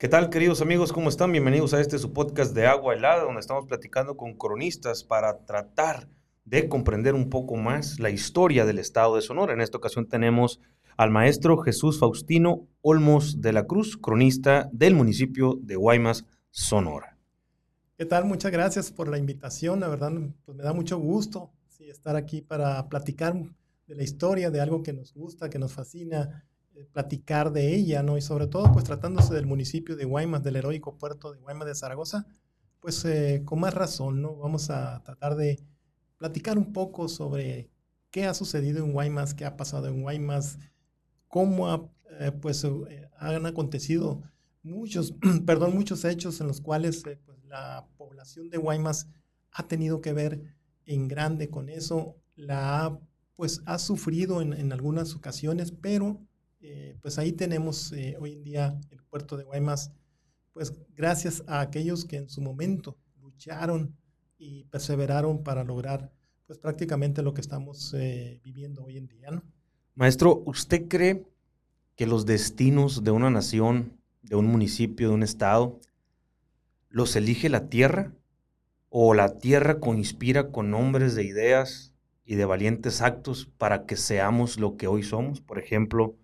[0.00, 0.94] ¿Qué tal, queridos amigos?
[0.94, 1.30] ¿Cómo están?
[1.30, 6.08] Bienvenidos a este su podcast de Agua Helada, donde estamos platicando con cronistas para tratar
[6.46, 9.52] de comprender un poco más la historia del estado de Sonora.
[9.52, 10.58] En esta ocasión tenemos
[10.96, 17.18] al maestro Jesús Faustino Olmos de la Cruz, cronista del municipio de Guaymas, Sonora.
[17.98, 18.24] ¿Qué tal?
[18.24, 19.80] Muchas gracias por la invitación.
[19.80, 20.12] La verdad,
[20.46, 23.34] pues me da mucho gusto estar aquí para platicar
[23.86, 26.46] de la historia, de algo que nos gusta, que nos fascina,
[26.92, 28.16] platicar de ella, ¿no?
[28.16, 31.74] Y sobre todo, pues tratándose del municipio de Guaymas, del heroico puerto de Guaymas de
[31.74, 32.26] Zaragoza,
[32.80, 34.36] pues eh, con más razón, ¿no?
[34.36, 35.60] Vamos a tratar de
[36.16, 37.70] platicar un poco sobre
[38.10, 40.58] qué ha sucedido en Guaymas, qué ha pasado en Guaymas,
[41.28, 42.66] cómo eh, pues
[43.18, 44.22] han acontecido
[44.62, 45.14] muchos,
[45.46, 49.08] perdón, muchos hechos en los cuales pues, la población de Guaymas
[49.52, 50.54] ha tenido que ver
[50.86, 53.00] en grande con eso, la ha,
[53.36, 56.20] pues ha sufrido en algunas ocasiones, pero
[56.60, 59.92] eh, pues ahí tenemos eh, hoy en día el puerto de Guaymas,
[60.52, 63.96] pues gracias a aquellos que en su momento lucharon
[64.36, 66.12] y perseveraron para lograr
[66.46, 69.42] pues prácticamente lo que estamos eh, viviendo hoy en día.
[69.94, 71.24] Maestro, ¿usted cree
[71.96, 75.78] que los destinos de una nación, de un municipio, de un estado,
[76.88, 78.12] los elige la tierra?
[78.88, 84.58] ¿O la tierra conspira con hombres de ideas y de valientes actos para que seamos
[84.58, 85.40] lo que hoy somos?
[85.40, 86.16] Por ejemplo,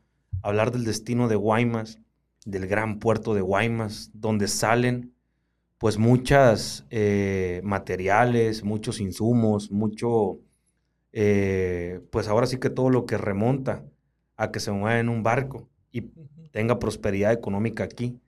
[0.46, 1.98] hablar del destino de Guaymas,
[2.44, 5.12] del gran puerto de Guaymas, donde salen
[5.78, 10.38] pues muchas eh, materiales, muchos insumos, mucho,
[11.12, 13.84] eh, pues ahora sí que todo lo que remonta
[14.36, 16.02] a que se mueva en un barco y
[16.52, 18.20] tenga prosperidad económica aquí.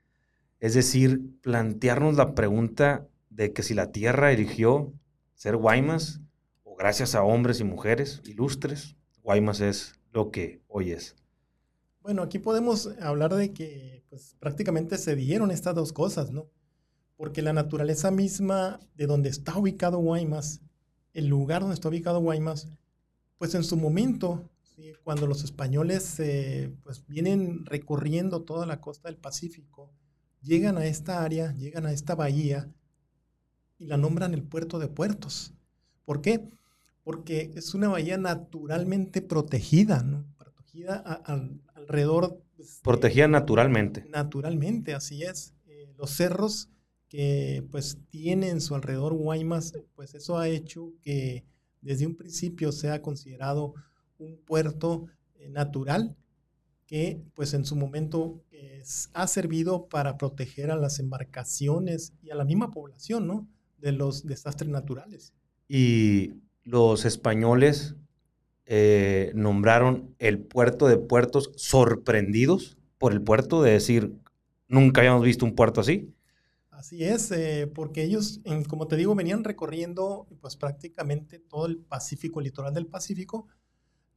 [0.58, 4.92] Es decir, plantearnos la pregunta de que si la tierra eligió
[5.34, 6.20] ser Guaymas,
[6.64, 11.17] o gracias a hombres y mujeres ilustres, Guaymas es lo que hoy es.
[12.00, 16.46] Bueno, aquí podemos hablar de que pues, prácticamente se dieron estas dos cosas, ¿no?
[17.16, 20.60] Porque la naturaleza misma de donde está ubicado Guaymas,
[21.12, 22.69] el lugar donde está ubicado Guaymas,
[23.38, 24.48] pues en su momento,
[25.03, 26.22] cuando los españoles
[26.82, 29.92] pues vienen recorriendo toda la costa del Pacífico,
[30.41, 32.72] llegan a esta área, llegan a esta bahía
[33.76, 35.53] y la nombran el puerto de puertos.
[36.04, 36.48] ¿Por qué?
[37.03, 40.25] Porque es una bahía naturalmente protegida, ¿no?
[40.37, 42.43] Protegida al alrededor.
[42.56, 44.04] Pues, Protegida naturalmente.
[44.09, 45.54] Naturalmente, así es.
[45.66, 46.69] Eh, los cerros
[47.09, 51.44] que pues tienen su alrededor Guaymas, pues eso ha hecho que
[51.81, 53.75] desde un principio sea considerado
[54.19, 55.06] un puerto
[55.37, 56.16] eh, natural
[56.87, 58.43] que pues en su momento
[59.12, 63.49] ha servido para proteger a las embarcaciones y a la misma población, ¿no?
[63.78, 65.34] De los desastres naturales.
[65.69, 66.34] Y
[66.65, 67.94] los españoles
[68.71, 74.12] eh, nombraron el puerto de puertos sorprendidos por el puerto, de decir,
[74.69, 76.15] nunca habíamos visto un puerto así.
[76.69, 82.41] Así es, eh, porque ellos, como te digo, venían recorriendo pues prácticamente todo el Pacífico,
[82.41, 83.49] el litoral del Pacífico,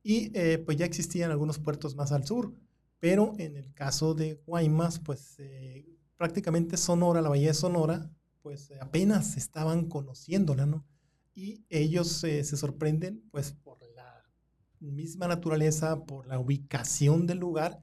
[0.04, 2.54] y eh, pues ya existían algunos puertos más al sur,
[3.00, 5.38] pero en el caso de Guaymas, pues
[6.18, 10.86] prácticamente Sonora, la bahía de Sonora, pues apenas estaban conociéndola, ¿no?
[11.34, 13.56] Y ellos se sorprenden pues
[14.82, 17.82] misma naturaleza, por la ubicación del lugar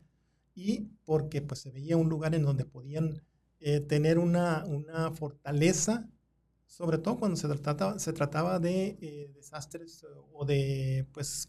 [0.55, 3.23] y porque pues se veía un lugar en donde podían
[3.61, 6.09] eh, tener una, una, fortaleza,
[6.67, 11.49] sobre todo cuando se trataba, se trataba de eh, desastres o de pues...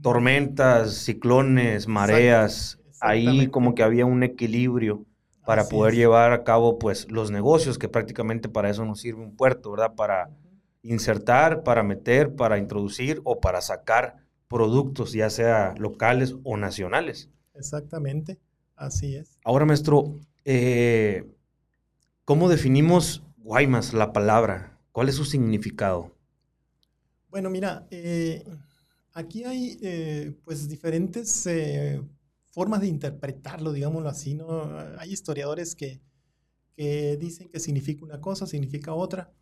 [0.00, 5.04] tormentas, ciclones, mareas, ahí como que había un equilibrio
[5.44, 9.36] para poder llevar a cabo pues los negocios que prácticamente para eso nos sirve un
[9.36, 9.94] puerto, ¿verdad?
[9.94, 10.30] Para
[10.82, 17.30] insertar, para meter, para introducir o para sacar productos, ya sea locales o nacionales.
[17.54, 18.38] Exactamente,
[18.76, 19.38] así es.
[19.44, 21.24] Ahora, maestro, eh,
[22.24, 24.78] ¿cómo definimos Guaymas, la palabra?
[24.92, 26.14] ¿Cuál es su significado?
[27.28, 28.44] Bueno, mira, eh,
[29.12, 31.48] aquí hay eh, pues diferentes
[32.50, 34.78] formas de interpretarlo, digámoslo así, ¿no?
[34.98, 36.00] Hay historiadores que,
[36.76, 39.32] que dicen que significa una cosa, significa otra.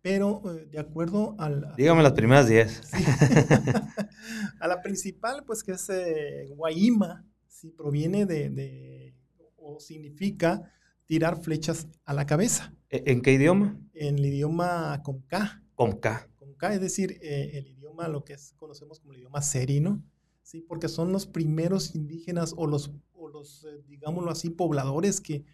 [0.00, 1.74] Pero eh, de acuerdo al...
[1.76, 2.82] Dígame las primeras 10.
[4.60, 9.14] a la principal, pues que es eh, Guayima, sí, proviene de,
[9.56, 10.70] o significa
[11.06, 12.72] tirar flechas a la cabeza.
[12.90, 13.78] ¿E, ¿En qué idioma?
[13.92, 15.62] En el idioma Conca.
[15.74, 16.28] Conca.
[16.36, 20.02] Conca, es decir, eh, el idioma, lo que es, conocemos como el idioma serino,
[20.42, 25.44] sí, porque son los primeros indígenas o los, o los digámoslo así, pobladores que,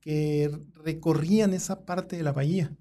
[0.00, 2.74] que recorrían esa parte de la bahía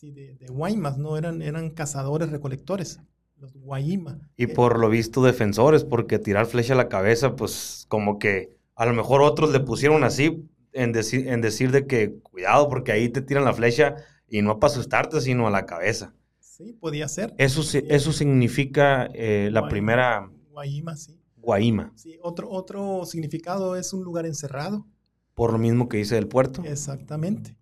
[0.00, 1.16] de, Guaymas, ¿no?
[1.16, 3.00] Eran, eran cazadores recolectores,
[3.36, 4.20] los Guayima.
[4.36, 8.86] Y por lo visto defensores, porque tirar flecha a la cabeza, pues como que a
[8.86, 13.08] lo mejor otros le pusieron así, en, decir, en decir de que cuidado porque ahí
[13.08, 13.96] te tiran la flecha
[14.26, 16.14] y no para asustarte, sino a la cabeza.
[16.40, 17.34] Sí, podía ser.
[17.38, 20.30] Eso, eso significa eh, la primera...
[20.50, 21.18] Guaima, sí.
[21.36, 21.92] Guaima.
[21.96, 24.86] Sí, otro, otro significado es un lugar encerrado.
[25.34, 26.62] Por lo mismo que dice del puerto.
[26.64, 27.56] Exactamente.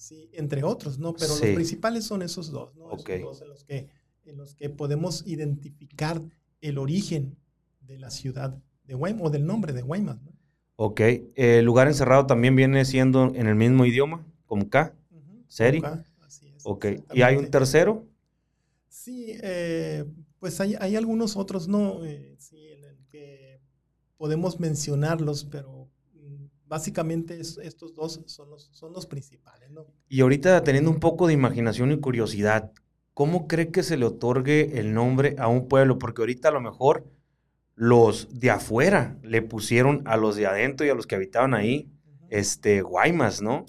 [0.00, 1.12] Sí, entre otros, ¿no?
[1.12, 2.90] Pero los principales son esos dos, ¿no?
[2.96, 3.86] Esos dos en los, que,
[4.24, 6.22] en los que podemos identificar
[6.62, 7.36] el origen
[7.82, 10.32] de la ciudad de Guaymas o del nombre de Guaymas, ¿no?
[10.76, 11.02] Ok.
[11.34, 14.94] ¿El lugar encerrado también viene siendo en el mismo idioma, como K?
[15.48, 15.82] ¿Seri?
[16.22, 16.62] así es.
[16.64, 16.86] Ok.
[17.12, 18.06] ¿Y hay un tercero?
[18.88, 20.06] Sí, eh,
[20.38, 22.02] pues hay, hay, algunos otros, ¿no?
[22.06, 23.60] Eh, sí, en el que
[24.16, 25.79] podemos mencionarlos, pero
[26.70, 29.88] básicamente estos dos son los, son los principales, ¿no?
[30.08, 32.70] Y ahorita teniendo un poco de imaginación y curiosidad,
[33.12, 35.98] ¿cómo cree que se le otorgue el nombre a un pueblo?
[35.98, 37.04] Porque ahorita a lo mejor
[37.74, 41.90] los de afuera le pusieron a los de adentro y a los que habitaban ahí,
[42.28, 43.66] este, Guaymas, ¿no?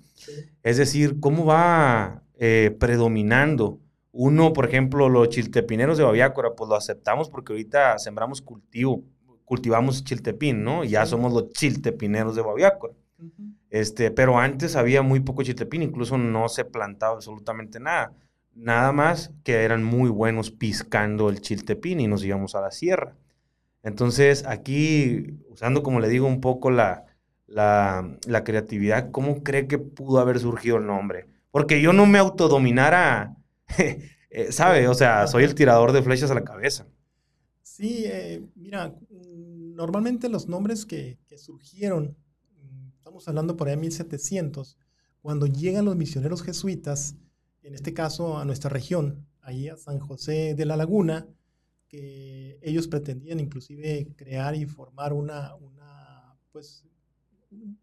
[0.62, 3.80] Es decir, ¿cómo va eh, predominando
[4.12, 9.04] uno, por ejemplo, los chiltepineros de Babiácora, pues lo aceptamos porque ahorita sembramos cultivo,
[9.52, 10.86] cultivamos chiltepín, ¿no?
[10.86, 12.94] Ya somos los chiltepineros de Babiácora.
[13.70, 18.14] este, pero antes había muy poco chiltepín, incluso no se plantaba absolutamente nada.
[18.56, 23.18] Nada más que eran muy buenos piscando el chiltepín y nos íbamos a la sierra.
[23.84, 27.08] Entonces, aquí, usando, como le digo, un poco la,
[27.46, 31.26] la, la creatividad, ¿cómo cree que pudo haber surgido el nombre?
[31.52, 33.36] Porque yo no me autodominara
[34.34, 34.88] Eh, ¿Sabe?
[34.88, 36.88] O sea, soy el tirador de flechas a la cabeza.
[37.62, 38.94] Sí, eh, mira,
[39.82, 42.16] normalmente los nombres que, surgieron,
[42.94, 44.78] estamos hablando por ahí de 1700,
[45.24, 47.16] cuando llegan los misioneros jesuitas,
[47.64, 51.28] en este caso a nuestra región, ahí a San José de la Laguna,
[51.88, 55.56] que ellos pretendían inclusive crear y formar una,
[56.52, 56.86] pues,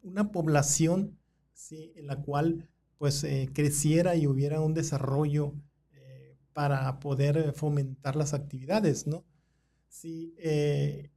[0.03, 1.19] una población
[1.53, 1.93] ¿sí?
[1.97, 5.53] en la cual pues eh, creciera y hubiera un desarrollo
[6.53, 9.25] para poder fomentar las actividades, ¿no?
[9.89, 11.11] Sí, eh,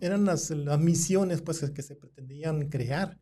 [0.00, 3.18] eran las, misiones pues, que se pretendían crear.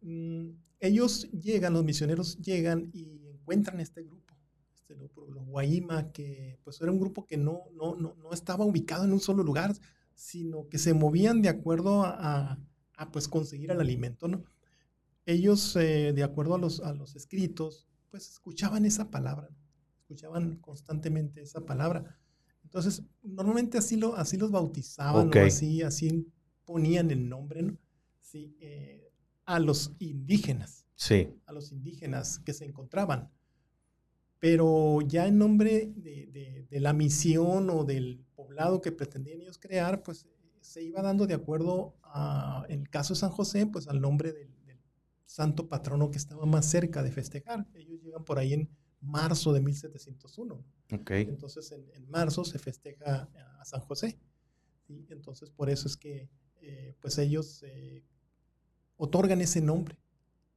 [0.00, 0.50] Mm,
[0.80, 4.34] ellos llegan, los misioneros llegan y encuentran este grupo,
[4.74, 9.04] este los Guaima, que pues era un grupo que no, no, no, no, estaba ubicado
[9.04, 9.74] en un solo lugar,
[10.14, 12.58] sino que se movían de acuerdo a,
[12.96, 14.44] a, pues conseguir el alimento, ¿no?
[15.24, 19.48] Ellos, eh, de acuerdo a los, a los escritos, pues escuchaban esa palabra,
[20.00, 22.18] escuchaban constantemente esa palabra.
[22.72, 26.26] Entonces, normalmente así, lo, así los bautizaban, o así, así
[26.64, 27.76] ponían el nombre, ¿no?
[28.22, 29.12] Sí, eh,
[29.44, 30.86] a los indígenas.
[30.94, 31.28] Sí.
[31.44, 33.30] A los indígenas que se encontraban.
[34.38, 40.02] Pero ya en nombre de, de, la misión o del poblado que pretendían ellos crear,
[40.02, 40.26] pues
[40.62, 44.32] se iba dando de acuerdo a, en el caso de San José, pues al nombre
[44.32, 44.80] del, del
[45.26, 47.68] santo patrono que estaba más cerca de festejar.
[47.74, 48.70] Ellos llegan por ahí en
[49.02, 50.64] marzo de 1701.
[50.92, 51.22] Okay.
[51.22, 53.28] Entonces, en, marzo se festeja
[53.58, 54.18] a San José.
[54.86, 55.06] ¿sí?
[55.08, 56.28] Entonces, por eso es que
[56.60, 58.04] eh, pues ellos eh,
[58.96, 59.98] otorgan ese nombre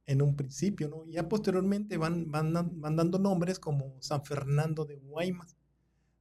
[0.04, 1.04] en un principio, ¿no?
[1.06, 5.56] Ya posteriormente van, van, van dando nombres como San Fernando de Guaymas,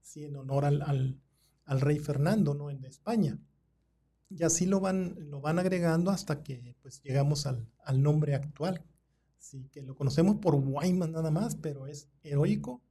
[0.02, 0.24] ¿sí?
[0.24, 1.22] en honor al, al,
[1.66, 2.72] al, rey Fernando, ¿no?
[2.72, 3.38] En España.
[4.30, 8.84] Y así lo van, lo van agregando hasta que pues llegamos al, al nombre actual,
[9.38, 12.82] Sí, que lo conocemos por Guaymas nada más, pero es heroico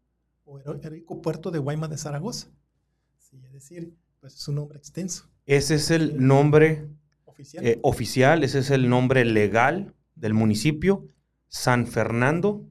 [0.44, 2.48] o heroico puerto de Guaymas de Zaragoza.
[3.18, 5.28] Sí, es decir, pues es un nombre extenso.
[5.46, 6.88] Ese es el nombre
[7.24, 11.06] oficial, eh, oficial ese es el nombre legal del municipio,
[11.48, 12.64] San Fernando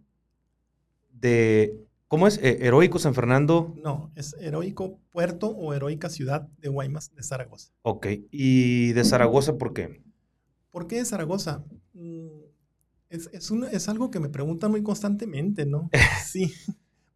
[1.12, 1.80] de...
[2.08, 2.38] ¿Cómo es?
[2.44, 3.74] Eh, ¿Heroico San Fernando?
[3.82, 7.72] No, es heroico puerto o heroica ciudad de Guaymas de Zaragoza.
[7.82, 10.03] Ok, ¿y de Zaragoza por qué?
[10.70, 11.63] ¿Por qué de Zaragoza?
[11.94, 12.27] Mm,
[13.10, 15.89] es, es, es algo que me preguntan muy constantemente, ¿no?
[16.24, 16.53] Sí.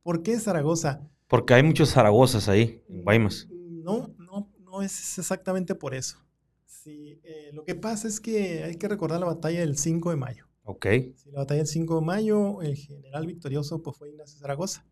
[0.08, 1.06] ¿Por qué Zaragoza?
[1.28, 3.50] Porque hay muchos Zaragozas ahí, en Guaymas.
[3.52, 6.18] No, no, no es exactamente por eso.
[6.66, 10.16] Sí, eh, lo que pasa es que hay que recordar la batalla del 5 de
[10.16, 10.46] mayo.
[10.64, 10.86] Ok.
[11.14, 14.86] Sí, la batalla del 5 de mayo, el general victorioso pues, fue Ignacio Zaragoza.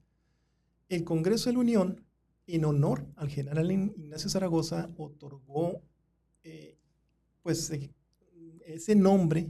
[0.89, 2.05] El Congreso de la Unión,
[2.45, 5.81] en honor al general Ignacio Zaragoza, otorgó
[6.43, 6.77] eh,
[7.41, 7.89] pues, eh,
[8.65, 9.49] ese nombre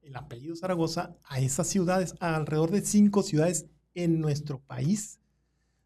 [0.00, 5.18] el apellido Zaragoza a esas ciudades, a alrededor de cinco ciudades en nuestro país.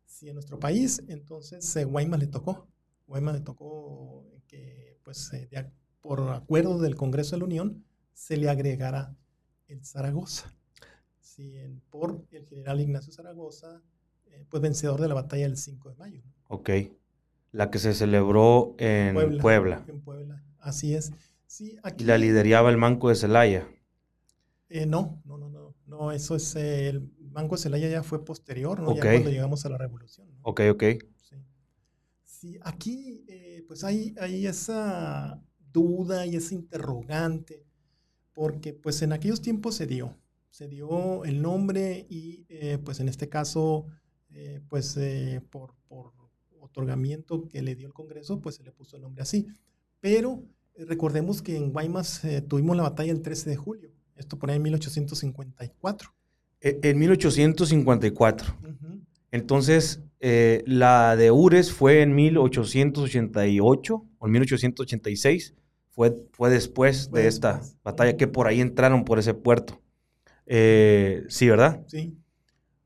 [0.05, 2.69] Sí, en nuestro país, entonces eh, Guaymas le tocó.
[3.07, 5.49] Guaymas le tocó que, pues, eh,
[6.03, 9.17] por acuerdo del Congreso de la Unión, se le agregara
[9.69, 10.53] el Zaragoza.
[11.21, 11.55] Sí,
[11.89, 13.81] por el general Ignacio Zaragoza,
[14.27, 16.23] eh, pues vencedor de la batalla del 5 de mayo.
[16.49, 16.71] Ok.
[17.53, 19.85] La que se celebró en Puebla.
[19.87, 21.13] En Puebla, así es.
[21.47, 23.69] Sí, aquí, y la lideraba el Manco de Celaya.
[24.69, 28.95] Eh, no, no, no, no, no, eso es, el Banco Celaya ya fue posterior, ¿no?
[28.95, 30.29] Ya cuando llegamos a la revolución.
[30.31, 30.41] ¿no?
[30.43, 30.85] Ok, ok.
[31.17, 31.37] Sí,
[32.25, 35.41] sí aquí eh, pues hay, hay esa
[35.73, 37.65] duda y ese interrogante,
[38.33, 40.17] porque pues en aquellos tiempos se dio,
[40.51, 43.87] se dio el nombre y eh, pues en este caso,
[44.31, 46.13] eh, pues eh, por, por,
[46.63, 49.47] otorgamiento que le dio el Congreso, pues se le puso el nombre así.
[49.99, 50.45] Pero
[50.77, 54.63] recordemos que en Guaymas tuvimos la batalla el 13 de julio, esto por ahí en
[54.63, 56.15] 1854.
[56.61, 58.55] E, en 1854.
[58.63, 59.01] Uh -huh.
[59.33, 65.55] Entonces, eh, la de Ures fue en 1888 o en 1886.
[65.91, 67.35] Fue, fue después fue de después.
[67.35, 69.81] esta batalla que por ahí entraron por ese puerto.
[70.47, 71.85] Eh, sí, ¿verdad?
[71.87, 72.17] Sí.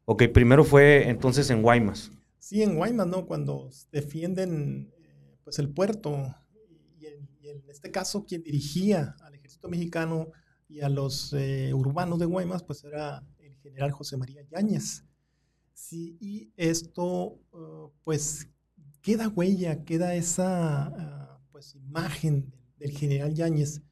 [0.04, 2.12] Ok, primero fue entonces en Guaymas.
[2.38, 3.26] Sí, en Guaymas, ¿no?
[3.26, 4.92] Cuando defienden
[5.44, 6.34] pues el puerto
[6.98, 10.30] y en, y en este caso quien dirigía al ejército mexicano
[10.68, 13.22] y a los eh, urbanos de Guaymas pues era
[13.64, 15.04] general José María Yáñez.
[15.72, 18.48] Sí, y esto, uh, pues,
[19.00, 23.82] queda huella, queda esa uh, pues, imagen del general Yáñez,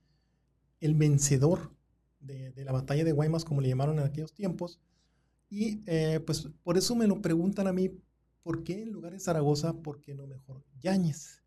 [0.80, 1.74] el vencedor
[2.20, 4.78] de, de, la batalla de Guaymas, como le llamaron en aquellos tiempos.
[5.50, 7.90] Y eh, pues por eso me lo preguntan a mí,
[8.42, 11.42] ¿por qué en lugar de Zaragoza, por qué no mejor Yáñez?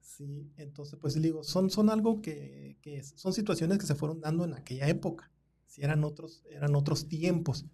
[0.00, 4.44] Sí, entonces pues digo, son, son algo que, que son situaciones que se fueron dando
[4.44, 5.30] en aquella época,
[5.68, 7.64] si eran otros, eran otros tiempos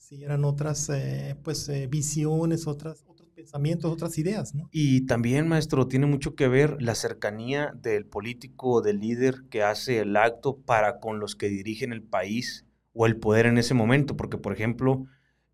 [0.00, 4.54] sí, eran otras eh, pues, eh, visiones, otras, otros pensamientos, otras ideas.
[4.54, 4.68] ¿no?
[4.72, 10.00] Y también, maestro, tiene mucho que ver la cercanía del político, del líder que hace
[10.00, 14.16] el acto para con los que dirigen el país o el poder en ese momento,
[14.16, 15.06] porque, por ejemplo,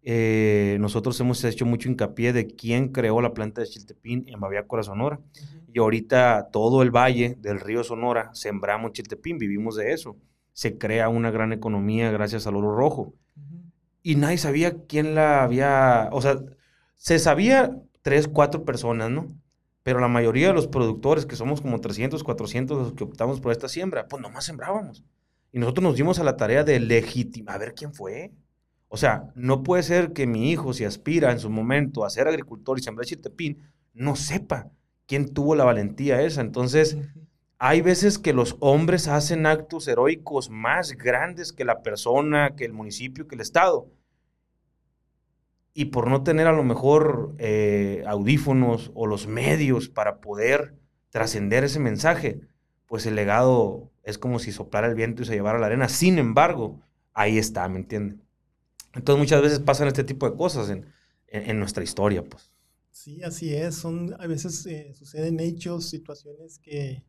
[0.02, 4.84] eh, nosotros hemos hecho mucho hincapié de quién creó la planta de Chiltepín en Baviácora,
[4.84, 5.18] Sonora.
[5.18, 5.64] Uh -huh.
[5.74, 10.16] Y ahorita todo el valle del río Sonora sembramos Chiltepín, vivimos de eso.
[10.56, 13.12] Se crea una gran economía gracias al oro rojo
[14.02, 16.38] y nadie sabía quién la había, o sea,
[16.94, 19.36] se sabía tres, cuatro personas, ¿no?
[19.82, 23.52] Pero la mayoría de los productores, que somos como 300, 400 los que optamos por
[23.52, 25.04] esta siembra, pues nomás sembrábamos.
[25.52, 28.32] Y nosotros nos dimos a la tarea de legitimar, a ver quién fue.
[28.88, 32.28] O sea, no puede ser que mi hijo, si aspira en su momento a ser
[32.28, 33.60] agricultor y sembrar chiltepín,
[33.92, 34.70] no sepa
[35.06, 36.40] quién tuvo la valentía esa.
[36.40, 36.96] Entonces,
[37.58, 42.72] hay veces que los hombres hacen actos heroicos más grandes que la persona, que el
[42.72, 43.88] municipio, que el Estado.
[45.72, 50.74] Y por no tener a lo mejor eh, audífonos o los medios para poder
[51.10, 52.40] trascender ese mensaje,
[52.86, 55.88] pues el legado es como si soplara el viento y se llevara la arena.
[55.88, 56.80] Sin embargo,
[57.12, 58.16] ahí está, ¿me entiende?
[58.94, 60.86] Entonces muchas veces pasan este tipo de cosas en,
[61.28, 62.50] en, en nuestra historia, pues.
[62.90, 63.74] Sí, así es.
[63.74, 67.02] Son, a veces eh, suceden hechos, situaciones que,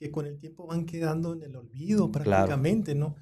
[0.00, 3.10] que con el tiempo van quedando en el olvido prácticamente, claro.
[3.10, 3.16] ¿no?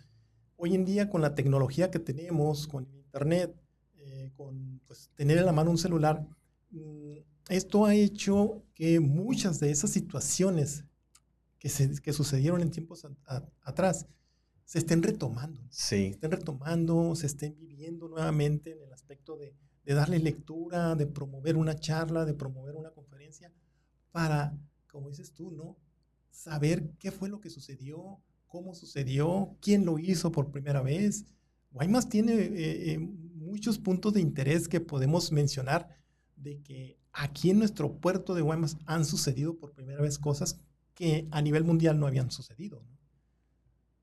[0.57, 3.61] Hoy en día con la tecnología que tenemos, con internet,
[3.97, 6.25] eh, con pues, tener en la mano un celular,
[6.71, 7.17] mmm,
[7.49, 10.85] esto ha hecho que muchas de esas situaciones
[11.59, 14.07] que, se, que sucedieron en tiempos a, a, atrás
[14.65, 15.61] se estén retomando.
[15.71, 15.97] Sí.
[15.97, 19.53] Se estén retomando, se estén viviendo nuevamente en el aspecto de,
[19.85, 23.53] de darle lectura, de promover una charla, de promover una conferencia,
[24.13, 24.57] para,
[24.87, 25.77] como dices tú, ¿no?
[26.39, 31.25] Saber qué fue lo que sucedió, cómo sucedió, quién lo hizo por primera vez.
[31.73, 35.89] Guaymas tiene eh, eh, muchos puntos de interés que podemos mencionar
[36.37, 40.61] de que aquí en nuestro puerto de Guaymas han sucedido por primera vez cosas
[40.95, 42.85] que a nivel mundial no habían sucedido.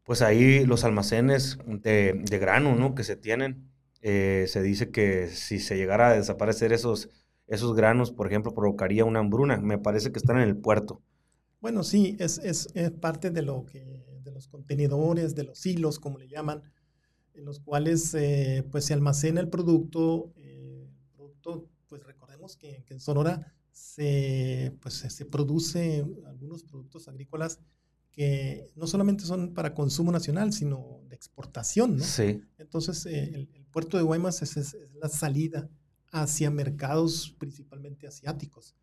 [0.04, 2.96] Pues ahí los almacenes de, de grano ¿no?
[2.96, 7.10] que se tienen, eh, se dice que si se llegara a desaparecer esos,
[7.48, 9.58] esos granos, por ejemplo, provocaría una hambruna.
[9.58, 11.02] Me parece que están en el puerto.
[11.66, 15.98] Bueno, sí, es, es, es, parte de, lo que, de los contenedores, de los hilos,
[15.98, 16.62] como le llaman,
[17.34, 20.32] en los cuales eh, pues se almacena el producto.
[20.36, 27.60] Eh, producto pues recordemos que, que, en Sonora se, pues, se produce algunos productos agrícolas
[28.12, 32.04] que no solamente son para consumo nacional, sino de exportación, ¿no?
[32.04, 32.44] Sí.
[32.60, 35.68] Entonces, eh, el, el, puerto de Guaymas es, es, es la salida
[36.12, 38.76] hacia mercados principalmente asiáticos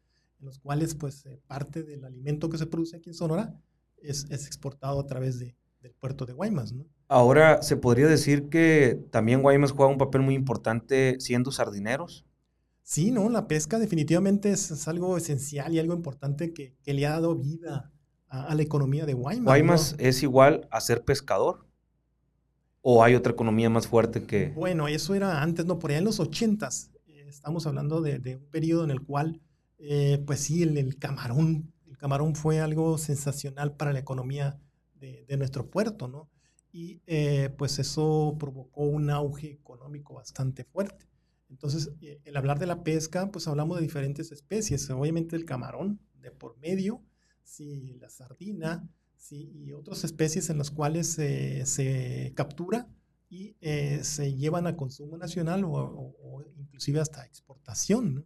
[0.43, 3.55] en los cuales pues eh, parte del alimento que se produce aquí en Sonora
[3.97, 6.73] es, es exportado a través de, del puerto de Guaymas.
[6.73, 6.85] ¿no?
[7.09, 12.27] Ahora, ¿se podría decir que también Guaymas juega un papel muy importante siendo sardineros?
[12.83, 13.29] Sí, ¿no?
[13.29, 17.37] La pesca definitivamente es, es algo esencial y algo importante que, que le ha dado
[17.37, 17.93] vida
[18.27, 19.45] a, a, la economía de Guaymas.
[19.45, 20.05] ¿Guaymas ¿no?
[20.05, 21.69] es igual a ser pescador?
[22.81, 24.49] ¿O hay otra economía más fuerte que...?
[24.57, 25.79] Bueno, eso era antes, ¿no?
[25.79, 26.91] Por allá en los ochentas.
[27.07, 29.41] Eh, estamos hablando de, de un periodo en el cual
[29.83, 34.59] eh, pues sí, el, el, camarón, el camarón fue algo sensacional para la economía
[34.95, 36.31] de, de, nuestro puerto, ¿no?
[36.73, 41.07] y eh, pues eso provocó un auge económico bastante fuerte.
[41.51, 46.01] Entonces, eh, el hablar de la pesca, pues hablamos de diferentes especies, obviamente el camarón
[46.21, 47.03] de por medio,
[47.43, 52.89] sí, la sardina, sí, y otras especies en las cuales se captura
[53.29, 58.25] y eh, se llevan a consumo nacional o, inclusive hasta exportación.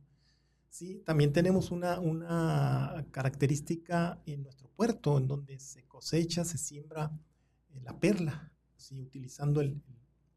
[0.77, 7.11] Sí, también tenemos una, una, característica en nuestro puerto, en donde se cosecha, se siembra
[7.71, 9.01] eh, la perla, ¿sí?
[9.01, 9.81] utilizando el,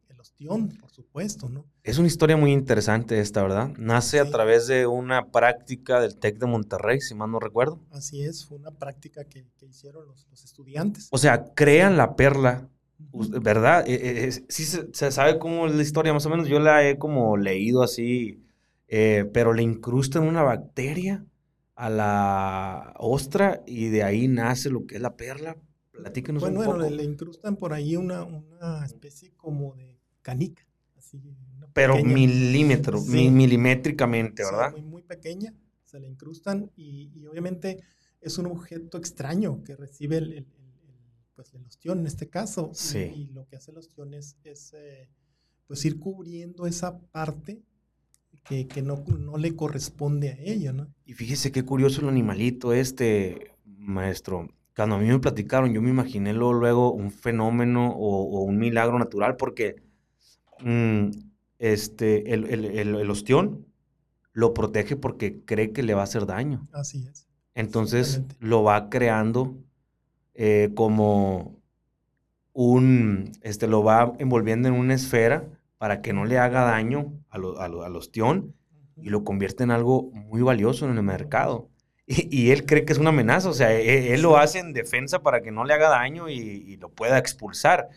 [0.08, 1.50] el, ostión, por supuesto.
[1.50, 1.66] ¿no?
[1.84, 3.74] Es una historia muy interesante esta, ¿verdad?
[3.78, 7.82] Nace a través de una práctica del TEC de Monterrey, si mal no recuerdo.
[7.92, 11.10] Así es, fue una práctica que, que hicieron los, los estudiantes.
[11.12, 12.70] O sea, crean la perla
[13.42, 13.88] ¿Verdad?
[13.88, 16.48] Eh, eh, sí se, sabe cómo es la historia, más o menos.
[16.50, 18.44] Yo la he como leído así,
[18.90, 21.26] eh, pero le incrustan una bacteria
[21.76, 25.58] a la ostra y de ahí nace lo que es la perla.
[25.92, 26.78] Platíquenos bueno, un poco.
[26.78, 30.68] Bueno, le, incrustan por ahí una, una especie como de canica.
[30.98, 31.22] Así,
[31.74, 34.72] pero milímetro, milimétricamente, ¿verdad?
[34.72, 35.54] muy, muy, pequeña,
[35.84, 37.82] se le incrustan y, y, obviamente
[38.20, 40.46] es un objeto extraño que recibe el
[41.40, 42.74] pues el ostión en este caso.
[42.94, 44.36] Y, lo que hace el ostión es,
[44.74, 45.10] eh,
[45.68, 47.64] pues ir cubriendo esa parte
[48.44, 50.88] que, no, no, le corresponde a ella, ¿no?
[51.06, 54.50] Y fíjese qué curioso el animalito este, maestro.
[54.76, 59.36] Cuando a mí me platicaron, yo me imaginé luego, un fenómeno o, un milagro natural
[59.36, 59.76] porque
[60.64, 61.10] mm,
[61.60, 62.66] este, el, el,
[62.96, 63.66] el, ostión
[64.34, 66.68] lo protege porque cree que le va a hacer daño.
[66.72, 67.28] Así es.
[67.56, 69.58] Entonces lo va creando
[70.34, 71.60] eh, como
[72.54, 75.46] un, este, lo va envolviendo en una esfera
[75.80, 78.54] para que no le haga daño a lo, a ostión
[78.96, 81.70] y lo convierte en algo muy valioso en el mercado.
[82.12, 85.22] Y, él cree que es una amenaza, o sea, e, él, lo hace en defensa
[85.22, 87.88] para que no le haga daño y, lo pueda expulsar.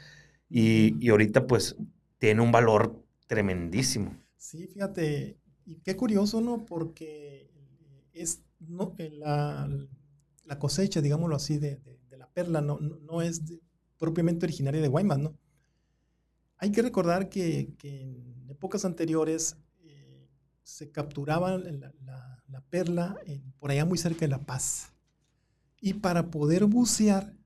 [0.50, 1.76] Y, y, ahorita pues
[2.18, 4.14] tiene un valor tremendísimo.
[4.36, 6.66] Sí, fíjate, y qué curioso, ¿no?
[6.66, 7.50] Porque
[8.12, 9.66] es no, la,
[10.44, 11.80] la cosecha, digámoslo así, de,
[12.34, 13.42] perla no, no, es
[13.98, 15.36] propiamente originaria de Guaymas, ¿no?
[16.62, 20.28] Hay que recordar que, en épocas anteriores eh,
[20.62, 23.16] se capturaba la, perla
[23.58, 24.92] por allá muy cerca de La Paz.
[25.80, 27.36] Y para poder bucear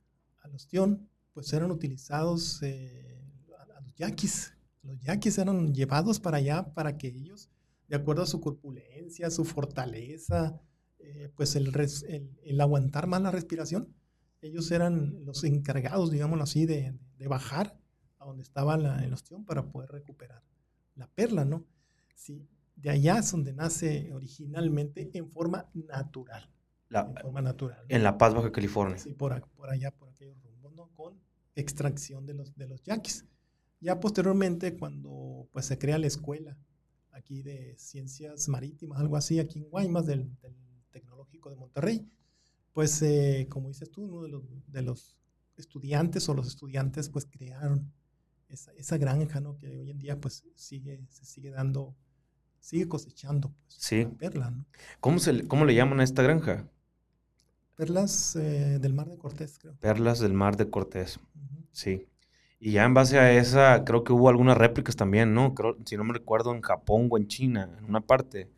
[0.42, 3.18] al ostión, pues eran utilizados eh,
[3.58, 4.52] a, los yaquis.
[4.82, 7.48] Los yaquis eran llevados para allá para que ellos,
[7.88, 10.60] de acuerdo a su corpulencia, su fortaleza,
[10.98, 13.96] eh, pues el, aguantar más la respiración,
[14.42, 17.80] ellos eran los encargados, digámoslo así, de, bajar
[18.26, 20.42] donde estaba la, el ostión para poder recuperar
[20.94, 21.64] la perla, ¿no?
[22.14, 26.50] Sí, de allá es donde nace originalmente en forma natural.
[26.90, 27.84] en forma natural.
[27.88, 28.98] En La Paz, Baja California.
[28.98, 30.88] Sí, por, por allá, por aquellos rumbos, ¿no?
[30.94, 31.20] Con
[31.54, 33.24] extracción de los, de los yaquis.
[33.80, 36.56] Ya posteriormente, cuando pues se crea la escuela
[37.12, 40.54] aquí de ciencias marítimas, algo así, aquí en Guaymas, del, del
[40.90, 42.08] Tecnológico de Monterrey,
[42.72, 45.16] pues eh, como dices tú, uno de los, de los,
[45.56, 47.92] estudiantes o los estudiantes pues crearon
[48.48, 49.56] esa, esa, granja, ¿no?
[49.56, 51.94] Que hoy en día pues sigue, se sigue dando,
[52.60, 54.06] sigue cosechando pues, sí.
[54.18, 54.64] perla, ¿no?
[55.00, 56.68] ¿Cómo, se, ¿Cómo le llaman a esta granja?
[57.76, 59.76] Perlas eh, del Mar de Cortés, creo.
[59.76, 61.20] Perlas del Mar de Cortés,
[61.72, 62.06] sí.
[62.58, 65.54] Y ya en base a esa, creo que hubo algunas réplicas también, ¿no?
[65.54, 68.50] Creo, si no me recuerdo, en Japón o en China, en una parte.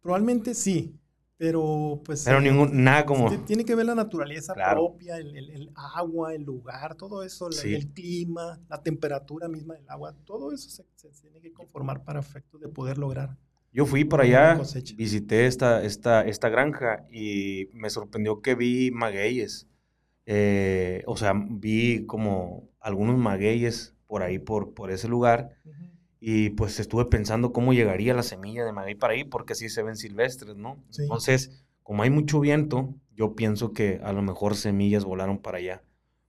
[0.00, 0.98] Probablemente sí
[1.42, 2.22] pero pues...
[2.24, 3.28] Pero ningún, nada como...
[3.44, 8.60] Tiene que ver la naturaleza propia, el, el, agua, el lugar, todo eso, el clima,
[8.68, 10.84] la temperatura misma del agua, todo eso se,
[11.20, 13.36] tiene que conformar para efectos de poder lograr.
[13.72, 14.62] Yo fui para allá,
[14.94, 19.66] visité esta, esta, esta granja y me sorprendió que vi magueyes.
[20.26, 25.56] Eh, o sea, vi como algunos magueyes por ahí, por, por ese lugar.
[26.24, 29.82] Y pues estuve pensando cómo llegaría la semilla de maguey para ahí, porque así se
[29.82, 30.80] ven silvestres, ¿no?
[30.96, 35.82] Entonces, como hay mucho viento, yo pienso que a lo mejor semillas volaron para allá.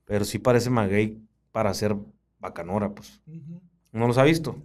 [0.04, 1.94] Pero sí parece maguey para hacer
[2.40, 3.22] bacanora, pues.
[3.92, 4.60] ¿No los ha visto?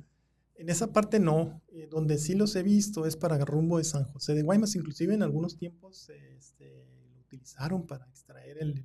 [0.56, 1.62] En esa parte no.
[1.68, 4.76] Eh, donde sí los he visto es para rumbo de San José de Guaymas.
[4.76, 8.84] Inclusive en algunos tiempos este, lo utilizaron para extraer el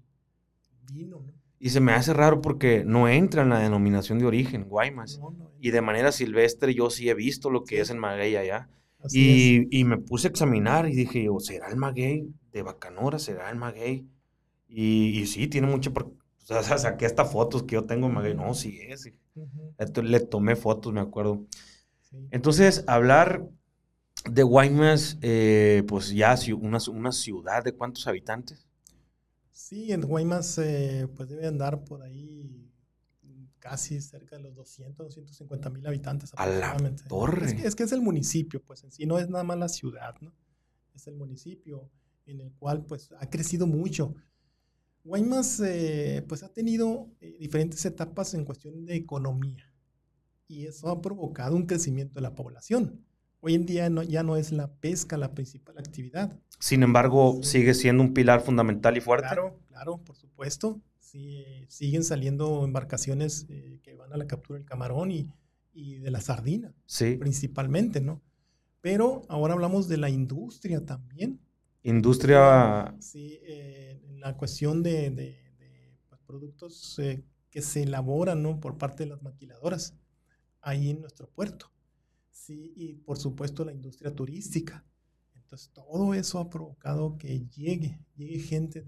[0.82, 1.43] vino, ¿no?
[1.58, 5.20] Y se me hace raro porque no entra en la denominación de origen, Guaymas.
[5.60, 8.68] y de manera silvestre yo sí he visto lo que es el maguey allá.
[9.10, 13.18] Y, y, me puse a examinar y dije, ¿será el maguey de Bacanora?
[13.18, 14.06] ¿Será el maguey?
[14.66, 15.92] Y, y sí, tiene mucho...
[15.92, 18.34] O sea, saqué hasta fotos que yo tengo maguey.
[18.34, 19.10] No, sí es.
[20.02, 21.44] Le tomé fotos, me acuerdo.
[22.30, 23.46] Entonces, hablar
[24.30, 28.66] de Guaymas, eh, pues ya una, una ciudad de cuántos habitantes?
[29.54, 32.72] Sí, en Guaymas eh, pues debe andar por ahí
[33.60, 36.32] casi cerca de los 200, 250 mil habitantes.
[36.36, 36.76] A la
[37.08, 37.46] torre.
[37.46, 39.68] Es que, es que, es el municipio, pues en sí no es nada más la
[39.68, 40.34] ciudad, ¿no?
[40.92, 41.88] Es el municipio
[42.26, 44.16] en el cual pues ha crecido mucho.
[45.04, 49.72] Guaymas eh, pues ha tenido eh, diferentes etapas en cuestión de economía
[50.48, 53.06] y eso ha provocado un crecimiento de la población.
[53.46, 56.34] Hoy en día ya no es la pesca la principal actividad.
[56.58, 59.26] Sin embargo, sigue siendo un pilar fundamental y fuerte.
[59.26, 60.80] Claro, claro, por supuesto.
[60.98, 65.30] Sí, siguen saliendo embarcaciones eh, que van a la captura del camarón y,
[65.74, 67.16] y de la sardina, sí.
[67.16, 68.22] principalmente, ¿no?
[68.80, 71.38] Pero ahora hablamos de la industria también.
[71.82, 72.94] Industria.
[72.98, 78.58] Sí, eh, la cuestión de, de, pues, productos eh, que se elaboran ¿no?
[78.58, 79.94] por parte de las maquiladoras
[80.62, 81.73] ahí en nuestro puerto.
[82.34, 84.84] Sí, y por supuesto la industria turística.
[85.36, 88.84] Entonces, todo eso ha provocado que llegue, llegue gente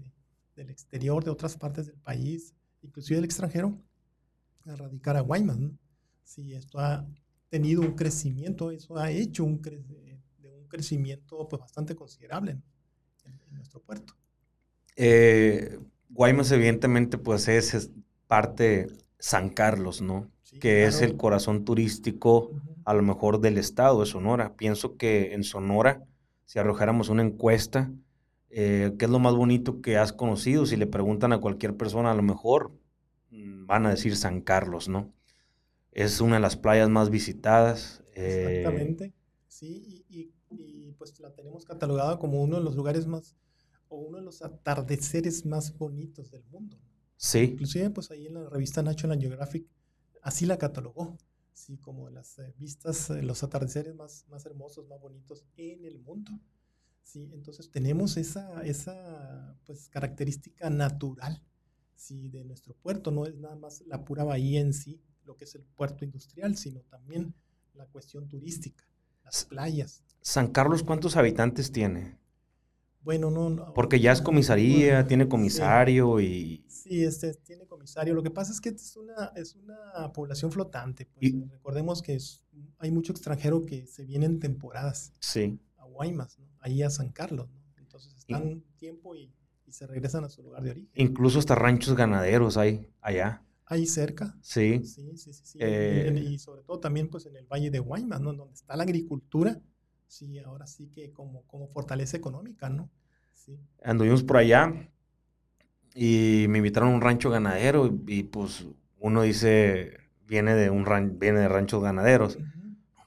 [0.55, 3.81] del exterior, de otras partes del país, inclusive del extranjero,
[4.65, 5.57] a radicar a Guaymas.
[5.57, 5.71] ¿no?
[6.23, 7.07] Sí, esto ha
[7.49, 12.63] tenido un crecimiento, eso ha hecho un, un crecimiento pues, bastante considerable en,
[13.23, 14.13] en nuestro puerto.
[14.97, 15.79] Eh,
[16.09, 17.91] Guaymas evidentemente pues es,
[18.27, 18.87] parte
[19.19, 20.29] San Carlos, ¿no?
[20.59, 22.51] que es el corazón turístico
[22.87, 24.55] a lo mejor del estado de Sonora.
[24.55, 26.05] Pienso que en Sonora,
[26.45, 27.91] si arrojáramos una encuesta,
[28.49, 30.65] eh, ¿qué es lo más bonito que has conocido?
[30.65, 32.71] Si le preguntan a cualquier persona, a lo mejor
[33.29, 35.13] mm, van a decir San Carlos, ¿no?
[35.91, 38.05] Es una de las playas más visitadas.
[38.15, 39.13] Eh, Exactamente,
[39.49, 43.35] sí, y, y, pues la tenemos catalogada como uno de los lugares más
[43.89, 46.77] o uno de los atardeceres más bonitos del mundo.
[47.17, 47.39] Sí.
[47.39, 49.67] Inclusive, pues ahí en la revista National Geographic
[50.21, 51.17] así la catalogó,
[51.57, 55.99] sí, como las eh, vistas, eh, los atardeceres más, más hermosos, más bonitos en el
[55.99, 56.31] mundo.
[57.03, 61.41] Sí, entonces tenemos esa, esa pues, característica natural
[61.95, 63.11] sí, de nuestro puerto.
[63.11, 66.55] No es nada más la pura bahía en sí, lo que es el puerto industrial,
[66.57, 67.33] sino también
[67.73, 68.85] la cuestión turística,
[69.23, 70.03] las playas.
[70.21, 72.17] San Carlos, ¿cuántos habitantes tiene?
[73.07, 73.73] Bueno, no.
[73.73, 76.65] Porque ya es comisaría, tiene comisario y.
[76.67, 78.13] Sí, este, tiene comisario.
[78.13, 81.05] Lo que pasa es que es una, es una población flotante.
[81.05, 82.17] Pues, recordemos que
[82.79, 85.13] hay mucho extranjero que se vienen en temporadas.
[85.21, 85.57] Sí.
[85.77, 86.49] A Guaymas, ¿no?
[86.59, 87.47] ahí a San Carlos.
[87.49, 87.61] ¿no?
[87.77, 89.33] Entonces están tiempo y,
[89.65, 90.91] y, se regresan a su lugar de origen.
[90.95, 93.41] Incluso hasta ranchos ganaderos hay allá.
[93.67, 94.37] Ahí cerca.
[94.41, 94.83] Sí.
[94.83, 95.57] Sí, sí, sí.
[95.61, 98.33] Eh, y, sobre todo también pues en el Valle de Guaymas, ¿no?
[98.33, 99.61] Donde está la agricultura
[100.07, 102.89] sí, ahora sí que como, como fortaleza económica, ¿no?
[103.33, 103.59] Sí.
[103.83, 104.89] Anduvimos por allá
[105.93, 108.67] y me invitaron a un rancho ganadero y, pues
[108.99, 112.37] uno dice, viene de, un ran viene de ranchos ganaderos.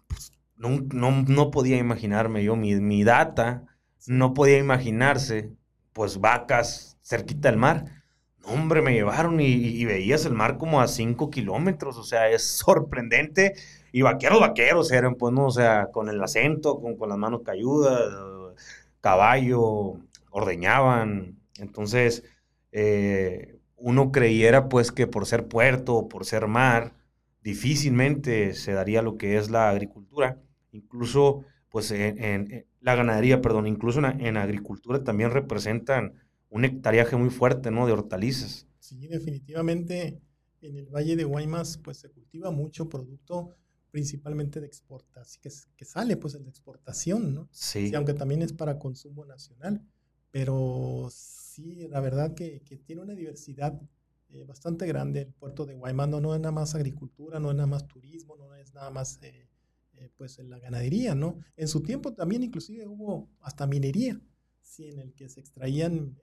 [0.09, 3.65] Pues, no, no, no, podía imaginarme yo, mi, mi data
[4.07, 5.53] no podía imaginarse,
[5.93, 7.85] pues vacas cerquita del mar.
[8.39, 12.31] No, hombre, me llevaron y, y, veías el mar como a 5 kilómetros, o sea,
[12.31, 13.55] es sorprendente
[13.93, 15.47] y vaqueros, vaqueros eran, pues, ¿no?
[15.47, 18.01] O sea, con el acento, con, con las manos cayudas,
[19.01, 19.97] caballo,
[20.31, 21.39] ordeñaban.
[21.59, 22.25] Entonces,
[22.73, 26.95] eh, uno creyera, pues, que por ser puerto o por ser mar,
[27.43, 30.39] difícilmente se daría lo que es la agricultura.
[30.73, 36.15] Incluso, pues, en, la ganadería, perdón, incluso en, en, agricultura también representan
[36.49, 37.87] un hectareaje muy fuerte, ¿no?
[37.87, 38.67] De hortalizas.
[38.79, 40.21] Sí, definitivamente
[40.63, 43.57] en el Valle de Guaymas, pues, se cultiva mucho producto
[43.91, 47.49] principalmente de exportación, que, que sale pues el de exportación, ¿no?
[47.53, 47.95] Sí.
[47.95, 49.85] Aunque también es para consumo nacional,
[50.31, 53.81] pero sí, la verdad que, que tiene una diversidad
[54.33, 57.67] eh, bastante grande el puerto de Guaymas, no, es nada más agricultura, no es nada
[57.67, 59.49] más turismo, no es nada más eh,
[59.95, 61.41] eh, pues la ganadería, ¿no?
[61.57, 64.21] En su tiempo también inclusive hubo hasta minería,
[64.61, 66.17] sí, en el que se extraían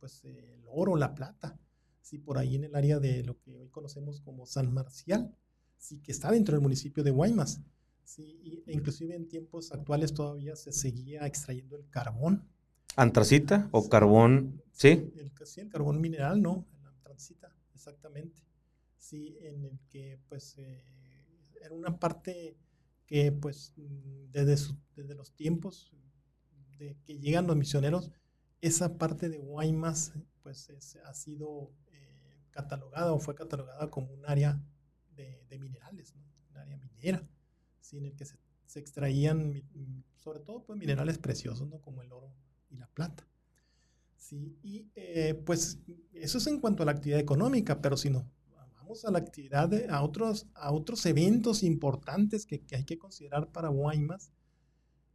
[0.00, 1.58] pues el oro, la plata,
[2.00, 5.36] sí, por ahí en el área de lo que hoy conocemos como San Marcial,
[5.82, 7.60] sí, que está dentro del municipio de Guaymas.
[8.04, 12.48] Sí, e inclusive en tiempos actuales todavía se seguía extrayendo el carbón.
[12.94, 14.62] ¿Antracita o carbón?
[14.70, 15.10] Sí.
[15.16, 16.66] El, sí, el carbón mineral, ¿no?
[16.78, 18.42] El antracita, exactamente.
[18.96, 20.84] Sí, en el que pues eh,
[21.60, 22.56] era una parte
[23.06, 23.72] que pues
[24.30, 25.92] desde, desde los tiempos
[26.78, 28.12] de que llegan los misioneros,
[28.60, 30.70] esa parte de Guaymas pues
[31.04, 34.62] ha sido eh, catalogada o fue catalogada como un área
[35.16, 36.22] de, minerales, ¿no?
[36.50, 37.26] un área minera,
[37.80, 37.98] ¿sí?
[37.98, 39.62] en el que se, se, extraían
[40.16, 41.80] sobre todo pues, minerales preciosos, ¿no?
[41.80, 42.32] como el oro
[42.70, 43.26] y la plata.
[44.16, 45.80] Sí, y eh, pues
[46.14, 48.24] eso es en cuanto a la actividad económica, pero si nos
[48.78, 52.98] vamos a la actividad, de, a, otros, a otros eventos importantes que, que, hay que
[52.98, 54.32] considerar para Guaymas,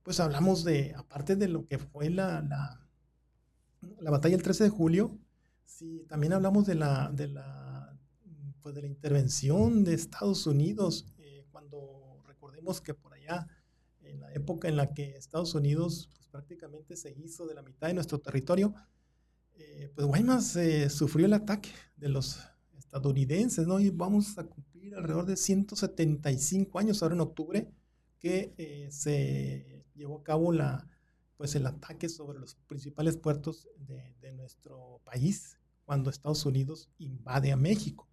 [0.04, 2.88] pues hablamos de, aparte de lo que fue la, la,
[4.00, 5.18] la batalla del 13 de julio,
[5.66, 7.67] sí, también hablamos de la, de la
[8.74, 13.48] de la intervención de Estados Unidos, eh, cuando recordemos que por allá,
[14.02, 17.88] en la época en la que Estados Unidos pues, prácticamente se hizo de la mitad
[17.88, 18.74] de nuestro territorio,
[19.56, 22.40] eh, pues Guaymas eh, sufrió el ataque de los
[22.78, 23.80] estadounidenses, ¿no?
[23.80, 27.72] Y vamos a cumplir alrededor de 175 años ahora en octubre
[28.20, 30.88] que se llevó a cabo la,
[31.38, 37.52] pues el ataque sobre los principales puertos de, de nuestro país cuando Estados Unidos invade
[37.52, 38.10] a México.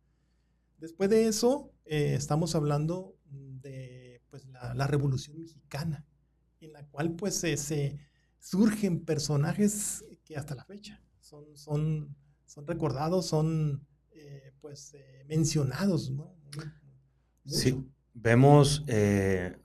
[0.85, 6.05] Después de eso, eh, estamos hablando de pues, la, Revolución Mexicana,
[6.61, 7.99] en la cual pues se
[8.39, 16.11] surgen personajes que hasta la fecha son, son, son recordados, son eh, pues eh, mencionados.
[16.11, 16.37] ¿no?
[17.47, 18.85] Sí, vemos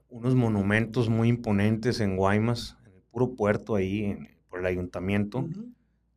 [0.07, 4.17] unos monumentos muy imponentes en Guaymas, en el puro puerto ahí,
[4.49, 5.49] por el ayuntamiento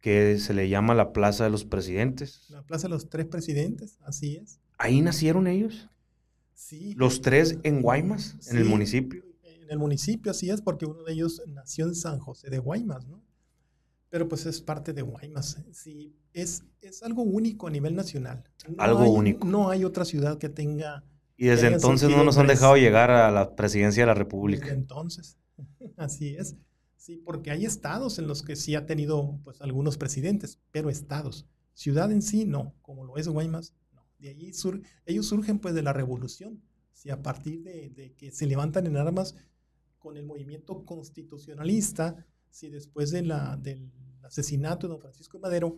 [0.00, 2.48] que se le llama la Plaza de los Presidentes.
[2.50, 4.61] La Plaza de los Tres Presidentes, así es.
[4.78, 5.88] ¿Ahí nacieron ellos?
[6.54, 6.94] Sí.
[6.96, 9.24] ¿Los tres en Guaymas, en el municipio?
[9.42, 13.06] En el municipio, así es, porque uno de ellos nació en San José de Guaymas,
[13.06, 13.22] ¿no?
[14.10, 15.58] Pero pues es parte de Guaymas.
[15.72, 18.44] Sí, es, es algo único a nivel nacional.
[18.76, 19.46] algo único.
[19.46, 21.04] No hay otra ciudad que tenga...
[21.36, 24.64] Y desde entonces no nos han dejado llegar a la presidencia de la República.
[24.64, 25.38] Desde entonces,
[25.96, 26.56] así es.
[26.96, 31.46] Sí, porque hay estados en los que sí ha tenido pues algunos presidentes, pero estados.
[31.74, 33.81] Ciudad en sí no, como lo es Guaymas, no.
[34.22, 38.46] De ahí sur, ellos surgen pues de la revolución, sí, a partir de, que se
[38.46, 39.34] levantan en armas
[39.98, 43.90] con el movimiento constitucionalista, sí, después de la, del
[44.22, 45.76] asesinato de don Francisco Madero,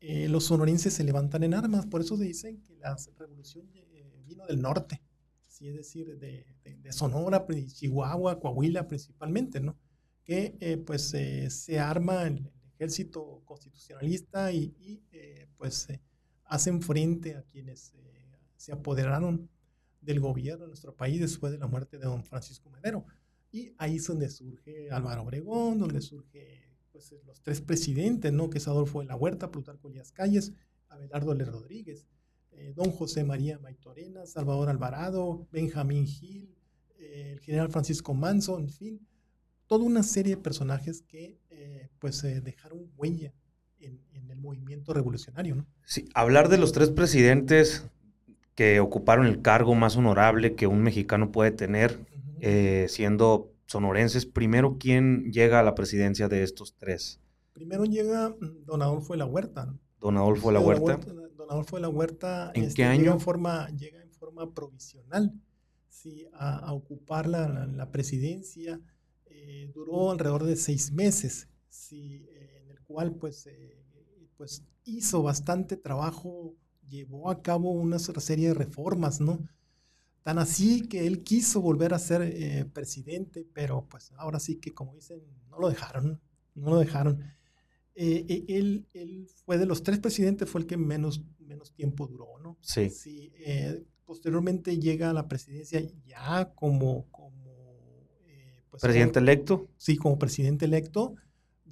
[0.00, 4.44] eh, los sonorenses se levantan en armas, por eso dicen que la revolución eh, vino
[4.46, 5.00] del norte,
[5.46, 9.78] sí, es decir, de, de, de Sonora, Chihuahua, Coahuila principalmente, ¿no?
[10.24, 11.14] que eh, pues
[11.48, 14.74] se arma el, ejército constitucionalista y,
[15.12, 15.88] eh, pues
[16.44, 17.94] hacen frente a quienes
[18.56, 19.48] se apoderaron
[20.00, 23.04] del gobierno de nuestro país después de la muerte de don Francisco Madero.
[23.50, 28.50] Y ahí es donde surge Álvaro Obregón, donde surge pues, los tres presidentes, ¿no?
[28.50, 30.52] que es Adolfo de la Huerta, Plutarco Elías Calles,
[30.88, 31.44] Abelardo L.
[31.44, 32.06] Rodríguez,
[32.52, 36.54] eh, don José María Maitorena, Salvador Alvarado, Benjamín Gil,
[36.98, 39.06] el general Francisco Manso, en fin,
[39.66, 43.34] toda una serie de personajes que eh, pues dejaron huella
[43.86, 45.54] en, el movimiento revolucionario.
[45.54, 45.66] ¿no?
[45.84, 47.86] Sí, hablar de los tres presidentes
[48.54, 51.98] que ocuparon el cargo más honorable que un mexicano puede tener,
[52.40, 57.20] eh, siendo sonorenses, primero, ¿quién llega a la presidencia de estos tres?
[57.52, 59.74] Primero llega mm, don Adolfo de la Huerta.
[60.00, 60.96] Don Adolfo de la Huerta.
[61.36, 62.52] Don Adolfo de la Huerta.
[62.54, 63.00] ¿En este, qué año?
[63.00, 65.32] Llega en forma, llega en forma provisional
[65.88, 68.80] sí, a, ocupar la presidencia
[69.46, 72.33] eh, duró alrededor de seis meses, sí, en
[72.94, 73.76] cual pues, eh,
[74.36, 76.54] pues hizo bastante trabajo,
[76.88, 79.40] llevó a cabo una serie de reformas, ¿no?
[80.22, 84.72] Tan así que él quiso volver a ser eh, presidente, pero pues ahora sí que
[84.72, 86.20] como dicen, no lo dejaron,
[86.54, 87.20] no lo dejaron.
[87.96, 92.56] él, él, fue de los tres presidentes, fue el que menos, menos tiempo duró, ¿no?
[92.60, 92.90] Sí.
[92.90, 93.32] sí
[94.04, 97.34] posteriormente llega a la presidencia ya como, como
[98.70, 99.68] pues, presidente electo.
[99.78, 101.16] Sí, como presidente electo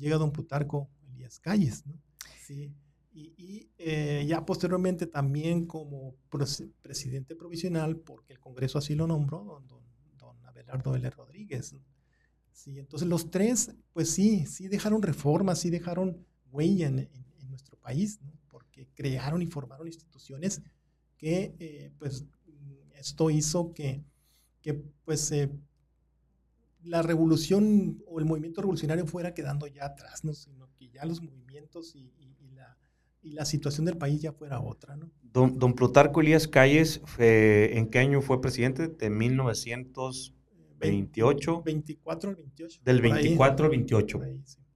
[0.02, 0.90] llega don Plutarco
[1.22, 2.00] Elías Calles, ¿no?
[2.44, 2.74] Sí.
[3.14, 6.16] Y, eh, ya posteriormente también como
[6.80, 9.82] presidente provisional, porque el Congreso así lo nombró, don,
[10.44, 11.10] Abelardo L.
[11.10, 11.76] Rodríguez.
[12.52, 17.08] Sí, entonces los tres, pues sí, sí dejaron reformas, sí dejaron huella en,
[17.48, 18.32] nuestro país, ¿no?
[18.48, 20.62] porque crearon y formaron instituciones
[21.18, 22.24] que, eh, pues,
[22.94, 24.02] esto hizo que,
[24.62, 24.72] que
[25.04, 25.50] pues, se
[26.84, 30.34] la revolución o el movimiento revolucionario fuera quedando ya atrás, ¿no?
[30.34, 30.61] sino
[30.92, 32.12] ya los movimientos y,
[33.24, 34.96] la, situación del país ya fuera otra.
[34.96, 35.08] ¿no?
[35.22, 38.88] Don, don Plutarco Elías Calles, ¿en qué año fue presidente?
[38.88, 41.62] ¿De 1928?
[41.62, 42.80] 24 al 28.
[42.84, 44.20] Del 24 al 28.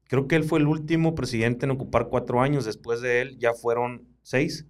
[0.05, 2.65] Creo que él fue el último presidente en ocupar cuatro años.
[2.65, 4.65] Después de él ya fueron seis.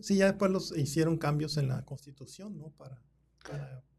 [0.00, 2.68] Sí, ya después los hicieron cambios en la constitución, ¿no?
[2.76, 3.00] Para,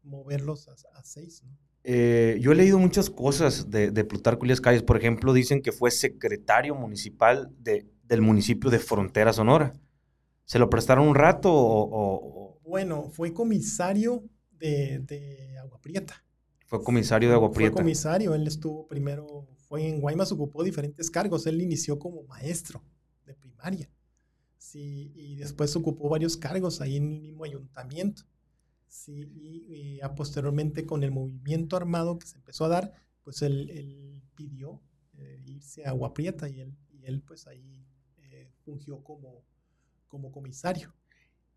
[0.04, 1.58] moverlos a, a seis, ¿no?
[1.84, 4.82] Eh, yo he leído muchas cosas de, de Plutarco Elías Calles.
[4.82, 9.74] Por ejemplo, dicen que fue secretario municipal de, del municipio de Frontera Sonora.
[10.44, 12.58] ¿Se lo prestaron un rato o...?
[12.64, 16.22] Bueno, fue comisario de, de, Agua Prieta.
[16.66, 17.72] Fue comisario de Agua Prieta.
[17.72, 18.34] Fue comisario.
[18.34, 21.46] Él estuvo primero, fue en Guaymas, ocupó diferentes cargos.
[21.46, 22.82] Él inició como maestro
[23.24, 23.90] de primaria.
[24.58, 28.24] Sí, y después ocupó varios cargos ahí en el mismo ayuntamiento.
[28.88, 34.80] Sí, y, posteriormente con el movimiento armado que se empezó a dar, pues él, pidió
[35.18, 37.84] eh, irse a Agua Prieta y él, y él pues ahí
[38.18, 39.44] eh, fungió como,
[40.06, 40.94] como comisario.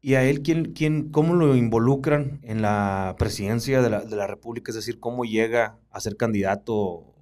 [0.04, 4.26] ¿Y a él quién, quién, cómo lo involucran en la presidencia de la, de la
[4.26, 4.72] República?
[4.72, 7.14] Es decir, ¿cómo llega a ser candidato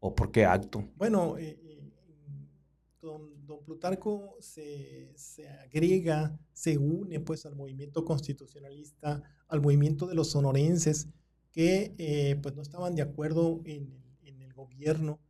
[0.00, 0.84] o por qué acto?
[0.96, 1.90] Bueno, eh, eh,
[3.00, 3.37] don, don,
[3.68, 11.08] Plutarco se, se, agrega, se une pues al movimiento constitucionalista, al movimiento de los sonorenses
[11.52, 13.92] que eh, pues no estaban de acuerdo en,
[14.24, 15.20] el gobierno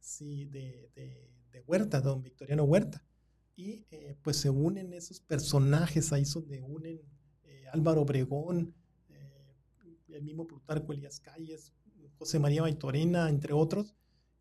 [0.00, 3.04] sí, de, de, Huerta, don Victoriano Huerta.
[3.56, 7.00] Y eh, pues se unen esos personajes, ahí donde unen
[7.44, 8.74] eh, Álvaro Obregón,
[10.08, 11.72] el mismo Plutarco Elías Calles,
[12.18, 13.94] José María Baitorena, entre otros,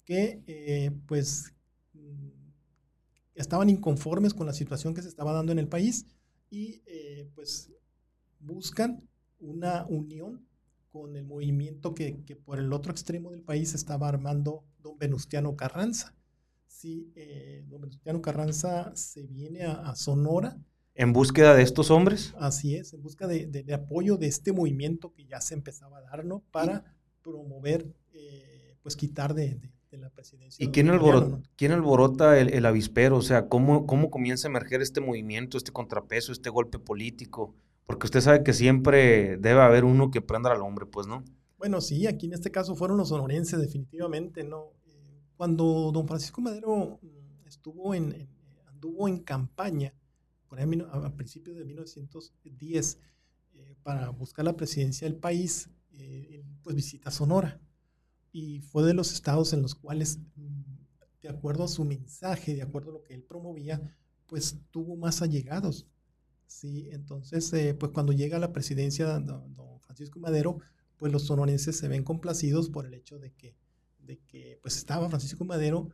[0.03, 1.53] que pues
[3.35, 6.05] estaban inconformes con la situación que se estaba dando en el país
[6.49, 7.71] y eh, pues
[8.39, 9.07] buscan
[9.39, 10.45] una unión
[10.89, 15.55] con el movimiento que, que, por el otro extremo del país estaba armando don Venustiano
[15.55, 16.13] Carranza
[16.81, 20.57] sí, eh, don Venustiano Carranza se viene a, a, Sonora.
[20.95, 22.33] ¿En búsqueda de estos hombres?
[22.39, 25.99] Así es, en busca de, de, de apoyo de este movimiento que ya se empezaba
[25.99, 26.43] a dar, ¿no?
[26.51, 30.63] Para promover, eh, pues quitar de, de, la presidencia.
[30.63, 31.43] ¿Y quién, alborota, ¿no?
[31.55, 33.17] quién alborota el, el, avispero?
[33.17, 37.53] O sea, ¿cómo, ¿cómo comienza a emerger este movimiento, este contrapeso, este golpe político?
[37.85, 41.23] Porque usted sabe que siempre debe haber uno que prenda al hombre, pues, ¿no?
[41.57, 44.73] Bueno, sí, aquí en este caso fueron los sonorenses, definitivamente, ¿no?
[45.41, 48.29] cuando don Francisco Madero mm, estuvo en, en
[48.81, 49.93] anduvo en campaña,
[50.47, 52.99] por ahí a, principios de 1910,
[53.53, 57.59] eh, para buscar la presidencia del país, eh, pues visita Sonora.
[58.31, 60.61] Y fue de los estados en los cuales, mm,
[61.21, 63.81] de acuerdo a su mensaje, de acuerdo a lo que él promovía,
[64.27, 65.87] pues tuvo más allegados.
[66.47, 70.59] Sí, entonces, eh, pues cuando llega a la presidencia don, don Francisco Madero,
[70.97, 73.55] pues los sonorenses se ven complacidos por el hecho de que
[74.05, 75.89] de que pues estaba Francisco Madero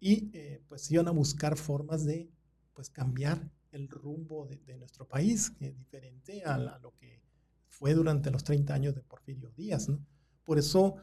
[0.00, 2.30] y eh, pues iban a buscar formas de
[2.74, 7.22] pues cambiar el rumbo de, nuestro país, que diferente a, a, lo que
[7.68, 9.88] fue durante los 30 años de Porfirio Díaz.
[9.88, 10.04] ¿no?
[10.44, 10.96] Por eso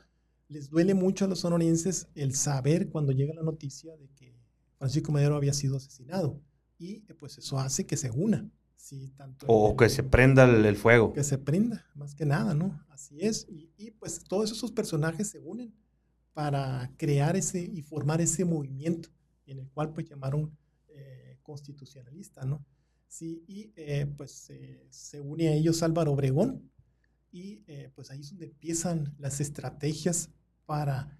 [0.48, 4.38] les duele mucho a los sonorenses el saber cuando llega la noticia de que
[4.78, 6.42] Francisco Madero había sido asesinado
[6.78, 8.50] y eh, pues eso hace que se una.
[8.76, 11.14] Sí, tanto o el, que se prenda el, el, fuego.
[11.14, 12.86] Que se prenda, más que nada, ¿no?
[12.90, 13.48] Así es.
[13.50, 15.74] Y, y pues todos esos personajes se unen
[16.34, 19.10] para crear ese y formar ese movimiento
[19.46, 20.58] en el cual pues llamaron
[20.90, 22.66] eh, constitucionalista, ¿no?
[23.08, 26.72] Sí, y eh, pues eh, se une a ellos Álvaro Obregón
[27.34, 30.30] y eh, pues ahí es donde empiezan las estrategias
[30.68, 31.18] para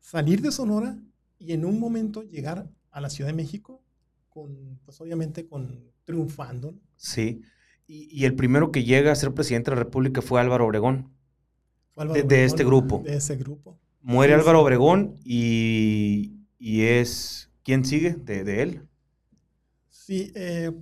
[0.00, 0.98] salir de Sonora
[1.38, 3.84] y en un momento llegar a la Ciudad de México
[4.30, 6.72] con, pues obviamente con triunfando.
[6.72, 6.80] ¿no?
[6.96, 7.42] Sí,
[7.86, 11.14] y, y, el primero que llega a ser presidente de la República fue Álvaro Obregón.
[11.92, 13.02] Fue Álvaro de, Obregón, de este grupo.
[13.04, 13.78] De ese grupo.
[14.00, 17.50] Muere sí, Álvaro Obregón y, y, es...
[17.62, 18.88] ¿Quién sigue de, de él?
[19.90, 20.72] Sí, eh,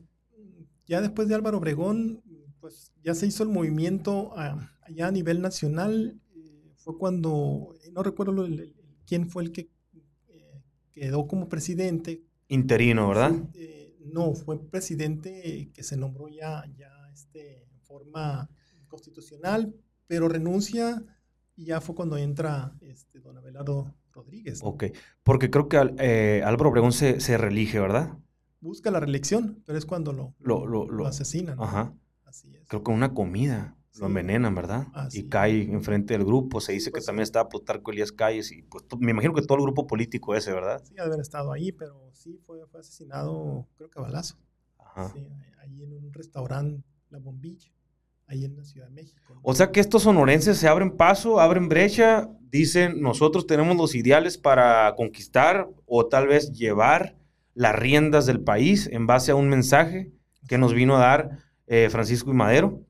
[0.87, 2.23] ya después de Álvaro Obregón,
[2.65, 6.19] pues ya se hizo el movimiento a, allá a nivel nacional.
[6.35, 8.75] Eh, fue cuando, no recuerdo el, el,
[9.07, 9.69] quién fue el que
[10.29, 12.25] eh, quedó como presidente.
[12.49, 13.33] Interino, ¿verdad?
[13.53, 18.49] Sí, no, fue presidente que se nombró ya, ya este, en forma
[18.89, 19.75] constitucional,
[20.07, 21.05] pero renuncia
[21.57, 24.63] y ya fue cuando entra este, don Abelardo Rodríguez.
[24.63, 24.71] ¿no?
[24.71, 24.85] Ok,
[25.23, 28.17] porque creo que eh, Álvaro Obregón se, se, reelige, ¿verdad?
[28.63, 31.59] Busca la reelección, pero es cuando lo, lo, lo, lo asesinan.
[31.59, 31.65] ¿no?
[31.65, 31.95] Ajá.
[32.35, 32.67] Así es.
[32.67, 34.01] Creo que una comida sí.
[34.01, 34.89] lo envenenan, ¿verdad?
[34.93, 35.69] Así y cae es.
[35.69, 36.61] enfrente del grupo.
[36.61, 39.59] Se dice pues que también estaba Plutarco Elías Calles y pues me imagino que todo
[39.59, 40.83] el grupo político ese, ¿verdad?
[40.85, 44.37] Sí, haber estado ahí, pero sí fue, fue asesinado, creo que a balazo.
[44.79, 45.13] Ajá.
[45.13, 45.29] Sí,
[45.61, 47.71] ahí en un restaurante, La Bombilla
[48.27, 49.39] ahí en la Ciudad de México.
[49.43, 54.39] O sea que estos sonorenses se abren paso, abren brecha, dicen, nosotros tenemos los ideales
[54.39, 57.17] para conquistar o tal vez llevar
[57.55, 60.13] las riendas del país en base a un mensaje
[60.49, 62.81] que nos vino a dar eh, Francisco y Madero.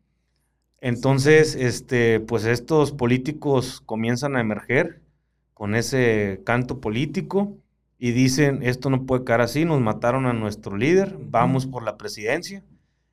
[0.80, 5.00] Entonces, este, pues estos políticos comienzan a emerger
[5.54, 7.56] con ese canto político
[7.98, 11.96] y dicen, esto no puede quedar así, nos mataron a nuestro líder, vamos por la
[11.96, 12.62] presidencia.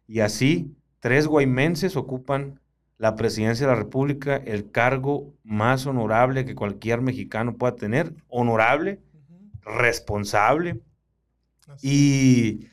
[0.08, 2.60] Y así tres guaymenses ocupan
[2.98, 9.00] la presidencia de la República, el cargo más honorable que cualquier mexicano pueda tener, honorable,
[9.62, 10.82] responsable.
[11.68, 11.88] Así.
[11.88, 12.71] Y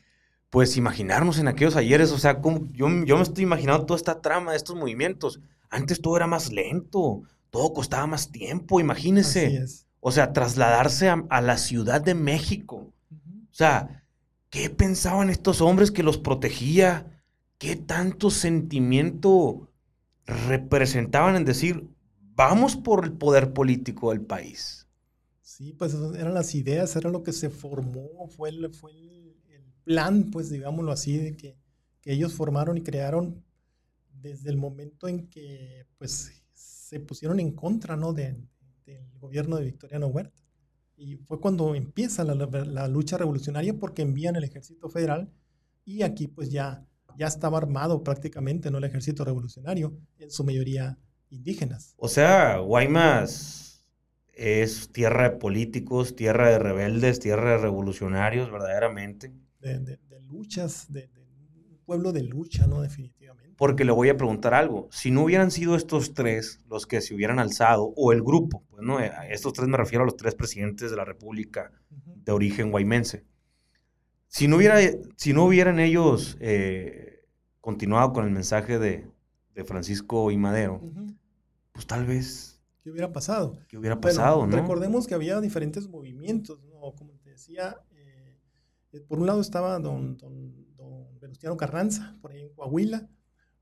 [0.49, 4.21] pues imaginarnos en aquellos ayeres, o sea, como, yo, yo me estoy imaginando toda esta
[4.21, 5.39] trama de estos movimientos.
[5.69, 9.65] Antes todo era más lento, todo costaba más tiempo, imagínese.
[9.99, 12.91] O sea, trasladarse a, a, la Ciudad de México.
[13.11, 13.43] Uh -huh.
[13.43, 14.03] O sea,
[14.49, 17.05] ¿qué pensaban estos hombres que los protegía?
[17.59, 19.69] ¿qué tanto sentimiento
[20.25, 21.87] representaban en decir,
[22.35, 24.87] vamos por el poder político del país?
[25.41, 29.18] Sí, pues eran las ideas, era lo que se formó, fue el, fue el
[29.89, 31.57] plan, pues digámoslo así, de que
[32.01, 33.43] que ellos formaron y crearon
[34.13, 38.13] desde el momento en que pues se pusieron en contra ¿no?
[38.13, 38.47] del
[39.19, 40.41] gobierno de Victoriano Huerta.
[40.95, 45.31] Y fue cuando empieza la, la, lucha revolucionaria porque envían el ejército federal
[45.85, 46.85] y aquí pues ya,
[47.17, 48.79] ya estaba armado prácticamente ¿no?
[48.79, 50.97] el ejército revolucionario, en su mayoría
[51.29, 51.93] indígenas.
[51.97, 53.85] O sea, Guaymas
[54.33, 59.31] es tierra de políticos, tierra de rebeldes, tierra de revolucionarios, verdaderamente.
[59.59, 61.09] De, de, luchas, de,
[61.69, 62.81] un pueblo de lucha, ¿no?
[62.81, 63.55] Definitivamente.
[63.57, 64.87] Porque le voy a preguntar algo.
[64.91, 68.83] Si no hubieran sido estos tres los que se hubieran alzado, o el grupo, pues
[68.83, 72.71] no, eh, estos tres me refiero a los tres presidentes de la República de origen
[72.71, 73.25] guaymense.
[74.27, 74.77] Si no, hubiera,
[75.17, 77.25] si no hubieran ellos eh,
[77.59, 79.07] continuado con el mensaje de,
[79.55, 80.81] de Francisco y Madero,
[81.73, 82.61] pues tal vez...
[82.81, 83.59] ¿Qué hubiera pasado?
[83.67, 84.55] ¿Qué hubiera pasado, no?
[84.55, 86.93] Recordemos que había diferentes movimientos, ¿no?
[86.93, 87.77] Como te decía,
[89.07, 93.09] por un lado estaba don, don, don, Venustiano Carranza, por ahí en Coahuila,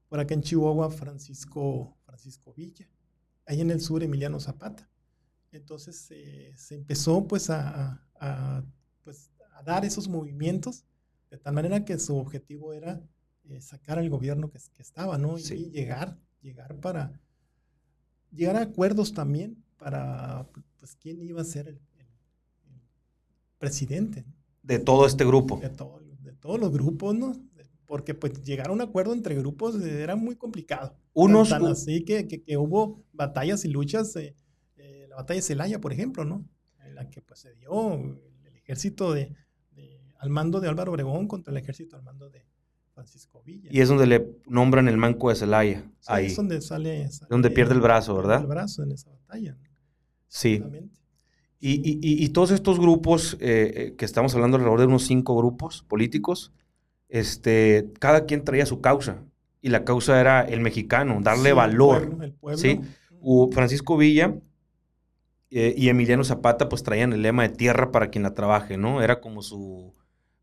[0.08, 2.88] por acá en Chihuahua Francisco, Francisco Villa,
[3.46, 4.90] ahí en el sur Emiliano Zapata.
[5.52, 8.64] Entonces eh, se empezó pues a, a,
[9.04, 10.86] pues a dar esos movimientos
[11.30, 13.02] de tal manera que su objetivo era
[13.50, 15.38] eh, sacar al gobierno que, que estaba, ¿no?
[15.38, 17.20] Y llegar, llegar para,
[18.32, 20.48] llegar a acuerdos también para,
[20.80, 21.80] pues, quién iba a ser el,
[23.58, 24.24] presidente.
[24.68, 25.58] De todo este grupo.
[25.58, 27.34] De, de todos los grupos, ¿no?
[27.86, 30.96] Porque pues llegar a un acuerdo entre grupos era muy complicado.
[31.14, 31.50] Unos...
[31.50, 34.36] Tan, así que, que, hubo batallas y luchas, eh,
[35.08, 36.46] la batalla de Celaya, por ejemplo, ¿no?
[36.84, 39.34] En la que pues se dio el, ejército de,
[40.20, 42.46] al mando de Álvaro Obregón contra el ejército al mando de,
[42.98, 43.70] Francisco Villa.
[43.72, 45.88] Y es donde le nombran el manco de Celaya.
[46.08, 46.26] ahí.
[46.26, 47.08] Es donde sale.
[47.30, 48.42] donde pierde el brazo, ¿verdad?
[48.42, 49.56] El brazo en esa batalla.
[50.28, 50.64] Sí.
[51.60, 55.36] Y, y, y, todos estos grupos, eh, eh, que estamos hablando alrededor de unos cinco
[55.36, 56.52] grupos políticos,
[57.10, 59.24] este, cada quien traía su causa.
[59.62, 62.16] Y la causa era el mexicano, darle valor.
[62.22, 62.82] El pueblo, ¿sí?
[63.52, 64.36] Francisco Villa
[65.50, 69.02] eh, y Emiliano Zapata, pues traían el lema de tierra para quien la trabaje, ¿no?
[69.02, 69.94] Era como su,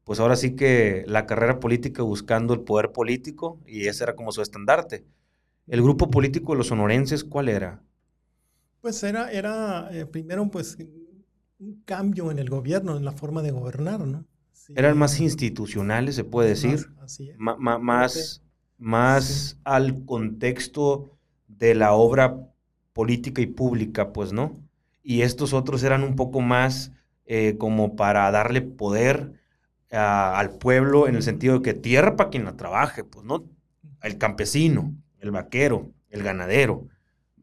[0.04, 4.32] pues ahora sí que la carrera política buscando el poder político y ese era como
[4.32, 5.04] su estandarte.
[5.66, 7.82] ¿El grupo político de los sonorenses cuál era?
[8.80, 10.76] Pues era, era eh, primero pues
[11.64, 14.24] un cambio en el gobierno, en la forma de gobernar, ¿no?
[14.74, 16.90] Eran más institucionales, se puede decir.
[17.38, 18.42] más,
[18.78, 22.48] más al contexto de la obra
[22.92, 24.60] política y pública, pues, ¿no?
[25.02, 26.92] Y estos otros eran un poco más
[27.26, 29.32] eh, como para darle poder
[29.90, 33.44] al pueblo en el sentido de que tierra para quien la trabaje, pues no,
[34.02, 36.88] el campesino, el vaquero, el ganadero.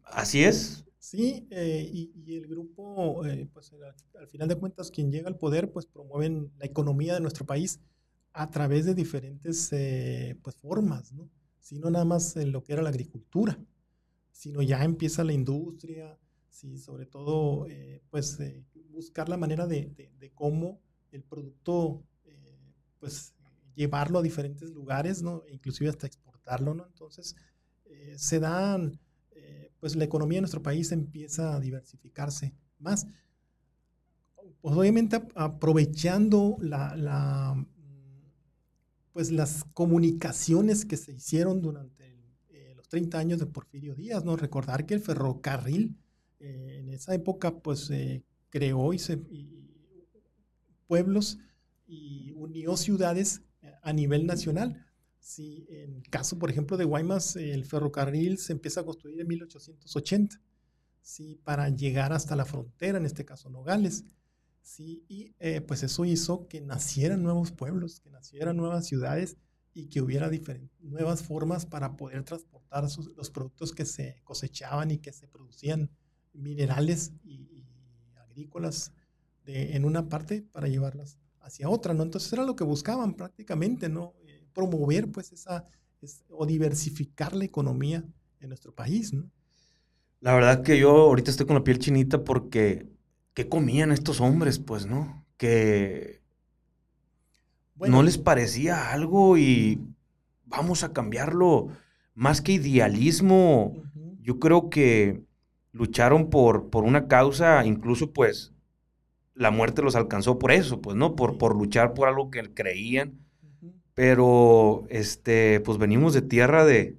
[0.03, 0.80] Así es.
[1.01, 3.73] Sí, eh, y, el grupo, eh, pues
[4.19, 7.79] al, final de cuentas, quien llega al poder, pues promueven la economía de nuestro país
[8.33, 11.27] a través de diferentes eh, pues, formas, ¿no?
[11.59, 13.59] Sino nada más en lo que era la agricultura,
[14.31, 17.65] sino ya empieza la industria, sí, sobre todo,
[18.11, 18.37] pues
[18.91, 20.79] buscar la manera de, de cómo
[21.11, 22.03] el producto
[22.99, 23.33] pues
[23.73, 25.43] llevarlo a diferentes lugares, ¿no?
[25.47, 26.85] E inclusive hasta exportarlo, ¿no?
[26.85, 27.35] Entonces,
[27.85, 28.99] eh, se dan, eh,
[29.81, 33.07] pues la economía de nuestro país empieza a diversificarse más.
[34.61, 37.65] Pues obviamente aprovechando la,
[39.11, 42.15] pues las comunicaciones que se hicieron durante
[42.49, 44.37] eh, los 30 años de Porfirio Díaz, ¿no?
[44.37, 45.97] Recordar que el ferrocarril
[46.39, 47.91] en esa época, pues,
[48.49, 49.19] creó y, se,
[50.87, 51.39] pueblos
[51.87, 54.85] y unió ciudades eh, a nivel nacional.
[55.21, 59.27] Si en el caso, por ejemplo, de Guaymas, el ferrocarril se empieza a construir en
[59.27, 60.41] 1880,
[60.99, 61.39] ¿sí?
[61.43, 64.03] para llegar hasta la frontera, en este caso Nogales.
[64.63, 65.05] ¿sí?
[65.07, 69.37] Y eh, pues eso hizo que nacieran nuevos pueblos, que nacieran nuevas ciudades
[69.75, 70.29] y que hubiera
[70.79, 72.83] nuevas formas para poder transportar
[73.15, 75.91] los productos que se cosechaban y que se producían,
[76.33, 77.65] minerales y,
[78.15, 78.93] agrícolas
[79.45, 82.03] en una parte para llevarlas hacia otra, ¿no?
[82.03, 84.13] Entonces era lo que buscaban prácticamente, ¿no?
[84.53, 85.65] Promover, pues, esa,
[86.29, 88.03] o diversificar la economía
[88.39, 89.29] en nuestro país, ¿no?
[90.19, 92.87] La verdad que yo ahorita estoy con la piel chinita porque,
[93.33, 95.25] ¿qué comían estos hombres, pues, no?
[95.37, 96.21] Que
[97.75, 99.81] no les parecía algo y
[100.45, 101.69] vamos a cambiarlo.
[102.13, 103.73] Más que idealismo,
[104.21, 105.23] yo creo que
[105.71, 108.53] lucharon por, por una causa, incluso pues
[109.33, 111.15] la muerte los alcanzó por eso, pues, ¿no?
[111.15, 113.19] Por, por luchar por algo que creían.
[114.01, 116.97] Pero, este, pues venimos de tierra de,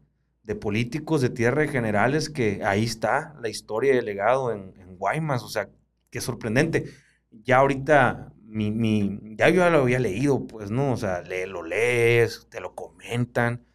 [0.61, 5.49] políticos, de tierra de generales, que ahí está la historia del legado en, Guaymas, o
[5.49, 5.69] sea,
[6.11, 6.85] qué sorprendente.
[7.33, 10.93] Ya ahorita mi, mi, ya yo lo había leído, pues, ¿no?
[10.93, 13.67] O sea, lo lees, te lo comentan,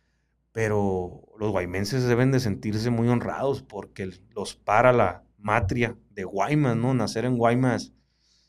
[0.54, 6.78] pero los guaymenses deben de sentirse muy honrados porque los para la matria de Guaymas,
[6.78, 6.94] ¿no?
[6.94, 7.92] Nacer en Guaymas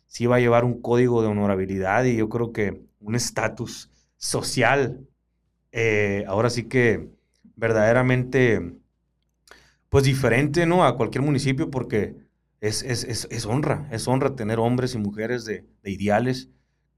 [0.07, 5.09] sí va a llevar un código de honorabilidad y yo creo que un estatus social,
[5.73, 7.09] eh, ahora sí que
[7.57, 8.75] verdaderamente,
[9.89, 10.85] pues diferente, ¿no?
[10.85, 12.17] A cualquier municipio porque
[12.61, 16.51] es, es, honra, es honra tener hombres y mujeres de, ideales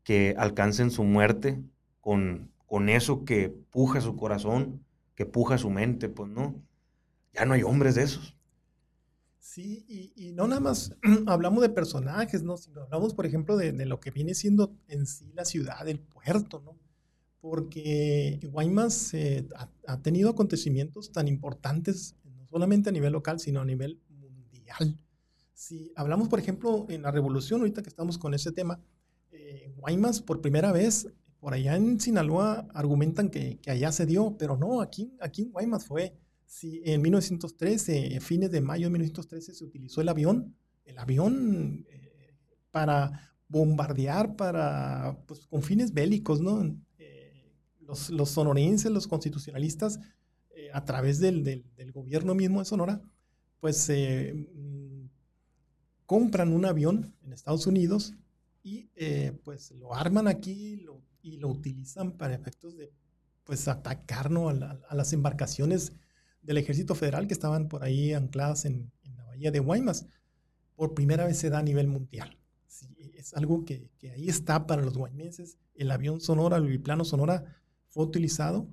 [0.03, 1.63] que alcancen su muerte
[2.01, 6.61] con, con eso que puja su corazón, que puja su mente, pues no.
[7.33, 8.37] Ya no hay hombres de esos.
[9.39, 9.85] Sí,
[10.17, 10.95] y, no nada más
[11.27, 12.57] hablamos de personajes, ¿no?
[12.57, 16.61] Sino hablamos, por ejemplo, de, lo que viene siendo en sí la ciudad, el puerto,
[16.65, 16.77] ¿no?
[17.41, 19.49] Porque Guaymas eh,
[19.87, 24.99] ha, tenido acontecimientos tan importantes, no solamente a nivel local, sino a nivel mundial.
[25.55, 28.81] Si hablamos, por ejemplo, en la revolución, ahorita que estamos con ese tema,
[29.31, 34.37] eh, Guaymas por primera vez, por allá en Sinaloa argumentan que, que, allá se dio,
[34.39, 36.15] pero no, aquí, aquí en Guaymas fue.
[36.45, 42.35] Si en 1913, fines de mayo de 1913, se utilizó el avión, el avión eh,
[42.71, 46.77] para bombardear, para, pues, con fines bélicos, ¿no?
[47.91, 50.01] Eh, los, los, sonorenses, los constitucionalistas,
[50.73, 53.01] a través del, del, del, gobierno mismo de Sonora,
[53.61, 53.91] pues
[56.11, 58.15] compran un avión en Estados Unidos
[58.63, 60.85] y eh, pues lo arman aquí
[61.23, 62.93] y lo utilizan para efectos de
[63.45, 65.93] pues atacar a, las embarcaciones
[66.43, 70.07] del ejército federal que estaban por ahí ancladas en, la bahía de Guaymas.
[70.75, 72.39] Por primera vez se da a nivel mundial.
[73.15, 75.59] es algo que, ahí está para los guaymenses.
[75.75, 77.45] El avión Sonora, el biplano Sonora,
[77.91, 78.67] fue utilizado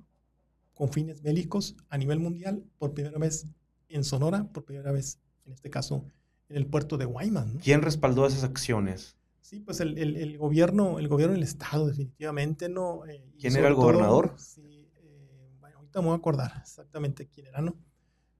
[0.74, 3.46] con fines bélicos a nivel mundial por primera vez
[3.88, 6.04] en Sonora, por primera vez, en este caso,
[6.48, 7.46] en el puerto de Guaymas.
[7.62, 9.16] ¿Quién respaldó esas acciones?
[9.40, 13.06] Sí, pues el, el, gobierno, el gobierno del estado, definitivamente, ¿no?
[13.06, 14.34] Eh, ¿Quién era el gobernador?
[14.36, 17.74] sí, eh, bueno, ahorita me voy a acordar exactamente quién era, ¿no?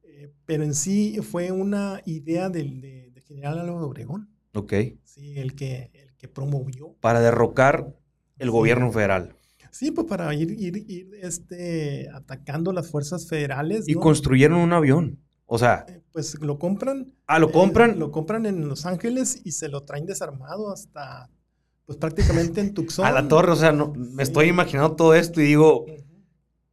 [0.02, 4.28] Eh, pero en sí fue una idea del, de, general Álvaro Obregón.
[4.54, 4.72] Ok.
[5.04, 6.94] Sí, el que, el que promovió.
[7.00, 7.94] Para derrocar
[8.38, 9.34] el gobierno federal.
[9.78, 13.88] Sí, pues para ir, ir, ir este, atacando las fuerzas federales.
[13.88, 15.20] Y construyeron un avión.
[15.46, 15.86] O sea.
[15.86, 17.12] Eh, pues lo compran.
[17.28, 17.92] Ah, lo compran.
[17.92, 21.30] Eh, lo compran en Los Ángeles y se lo traen desarmado hasta,
[21.86, 23.06] pues prácticamente en Tucson.
[23.06, 25.86] A la torre, o sea, no, me estoy imaginando todo esto y digo,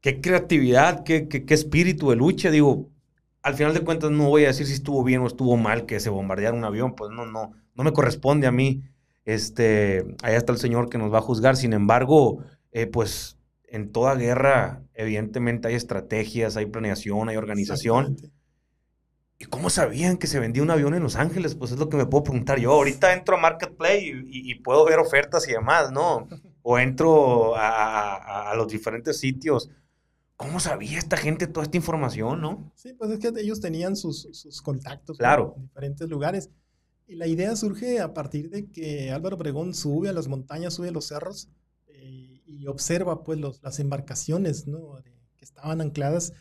[0.01, 2.49] qué creatividad, qué, qué, espíritu de lucha.
[2.49, 2.89] Digo,
[3.43, 5.99] al final de cuentas no voy a decir si estuvo bien o estuvo mal que
[5.99, 8.81] se bombardeara un avión, pues no, no, no me corresponde a mí.
[9.25, 11.55] Este, allá está el señor que nos va a juzgar.
[11.55, 12.43] Sin embargo,
[12.75, 13.37] eh, pues
[13.69, 18.17] en toda guerra, evidentemente hay estrategias, hay planeación, hay organización.
[19.39, 21.55] ¿Y cómo sabían que se vendía un avión en Los Ángeles?
[21.55, 22.73] Pues es lo que me puedo preguntar yo.
[22.73, 26.27] Ahorita entro a Marketplace y, puedo ver ofertas y demás, ¿no?
[26.67, 29.69] O entro a, los diferentes sitios.
[30.35, 32.73] ¿Cómo sabía esta gente toda esta información, no?
[32.75, 35.53] Sí, pues es que ellos tenían sus, contactos claro.
[35.55, 36.49] en diferentes lugares.
[37.07, 40.89] Y la idea surge a partir de que Álvaro Obregón sube a las montañas, sube
[40.89, 41.47] a los cerros
[42.45, 45.01] y observa pues los, las embarcaciones ¿no?
[45.35, 46.33] que estaban ancladas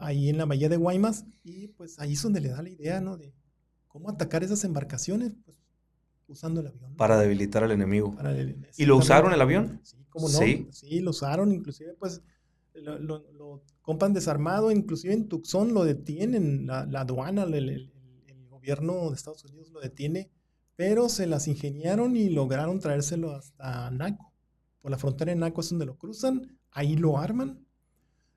[0.00, 3.00] ahí en la bahía de Guaymas y pues ahí es donde le da la idea,
[3.00, 3.16] ¿no?
[3.16, 3.34] De
[3.88, 5.56] cómo atacar esas embarcaciones, pues
[6.28, 6.94] usando el avión.
[6.96, 8.16] Para debilitar al enemigo.
[8.76, 9.80] ¿Y lo usaron el avión?
[9.82, 10.38] Sí, ¿cómo no?
[10.38, 12.22] Sí, lo usaron, inclusive pues
[12.74, 17.92] lo, compran desarmado, inclusive en Tucson lo detienen, la, aduana, el, el,
[18.48, 20.30] gobierno de Estados Unidos lo detiene,
[20.76, 24.31] pero se las ingeniaron y lograron traérselo hasta Naco.
[24.82, 27.64] Por la frontera de Naco es donde lo cruzan, ahí lo arman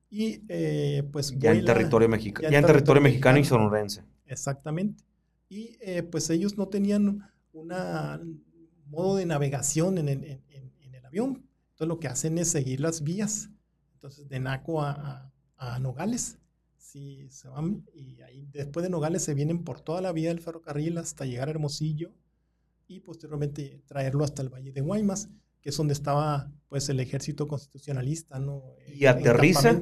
[0.09, 1.37] y eh, pues...
[1.37, 4.03] Ya en territorio, mexicano ya, en territorio, mexicano, y sonorense.
[4.25, 5.03] Exactamente.
[5.49, 8.43] Y eh, pues ellos no tenían un
[8.87, 11.45] modo de navegación en, en, en, el avión.
[11.71, 13.49] Entonces lo que hacen es seguir las vías.
[13.95, 16.37] Entonces de Naco a, a, Nogales.
[16.77, 20.39] Sí, se van y ahí después de Nogales se vienen por toda la vía del
[20.39, 22.13] ferrocarril hasta llegar a Hermosillo
[22.87, 25.27] y posteriormente traerlo hasta el Valle de Guaymas
[25.65, 28.75] que es donde estaba pues el ejército constitucionalista, ¿no?
[28.93, 29.81] ¿Y aterriza?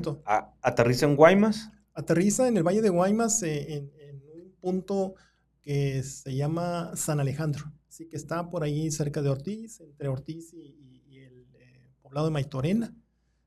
[0.62, 1.72] ¿Aterriza en Guaymas?
[1.94, 5.16] Aterriza en el Valle de Guaymas eh, en, un punto
[5.60, 10.54] que se llama San Alejandro, así que está por ahí cerca de Ortiz, entre Ortiz
[10.54, 12.96] y, el eh, poblado de Maitorena,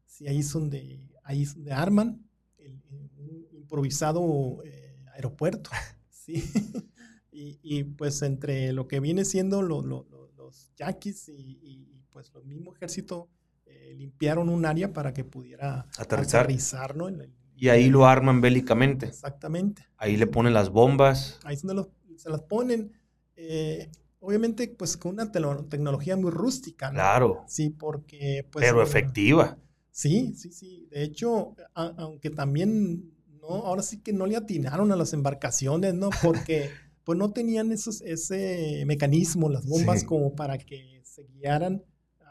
[0.04, 2.22] sí, ahí es donde, ahí es donde arman
[2.58, 2.82] el,
[3.16, 5.70] un improvisado eh, aeropuerto,
[6.10, 6.44] sí,
[7.32, 13.28] y, pues entre lo que viene siendo los yaquis y pues los mismo ejército
[13.66, 17.10] eh, limpiaron un área para que pudiera aterrizar, ¿no?
[17.54, 19.04] y ahí lo arman bélicamente.
[19.04, 19.86] Exactamente.
[19.98, 21.38] Ahí le ponen las bombas.
[21.44, 21.86] Ahí es donde
[22.16, 22.90] se las ponen.
[23.36, 26.88] Eh, obviamente, pues con una tecnología muy rústica.
[26.88, 26.94] ¿no?
[26.94, 27.44] Claro.
[27.48, 28.48] Sí, porque...
[28.50, 29.58] Pues, Pero efectiva.
[29.90, 30.88] Sí, sí, sí.
[30.90, 33.12] De hecho, aunque también,
[33.42, 36.08] no, ahora sí que no le atinaron a las embarcaciones, ¿no?
[36.22, 36.70] Porque
[37.04, 41.84] pues no tenían esos, ese mecanismo, las bombas, como para que se guiaran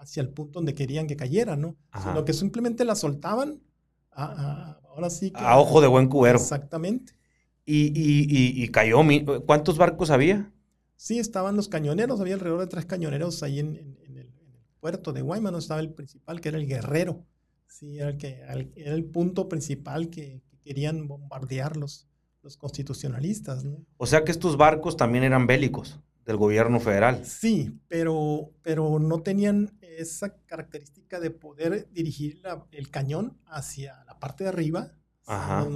[0.06, 1.76] hacia el punto donde querían que cayeran, ¿no?
[2.01, 3.62] Sino que simplemente la soltaban,
[4.12, 5.41] ahora sí que...
[5.41, 6.39] A ojo de buen cubero.
[6.39, 7.14] Exactamente.
[7.66, 8.99] Y, y, y, cayó,
[9.45, 10.51] ¿cuántos barcos había?
[10.95, 14.32] Sí, estaban los cañoneros, había alrededor de tres cañoneros ahí en, el,
[14.80, 17.26] puerto de Guaymas, estaba el principal, que era el guerrero.
[17.68, 18.39] Sí, era el, que,
[18.76, 22.08] era el punto principal que, querían bombardear los,
[22.43, 23.64] los constitucionalistas.
[23.64, 23.84] ¿no?
[23.97, 27.26] O sea que estos barcos también eran bélicos del gobierno federal.
[27.26, 34.43] Sí, pero, pero no tenían esa característica de poder dirigir el cañón hacia la parte
[34.43, 34.91] de arriba
[35.28, 35.67] Ajá.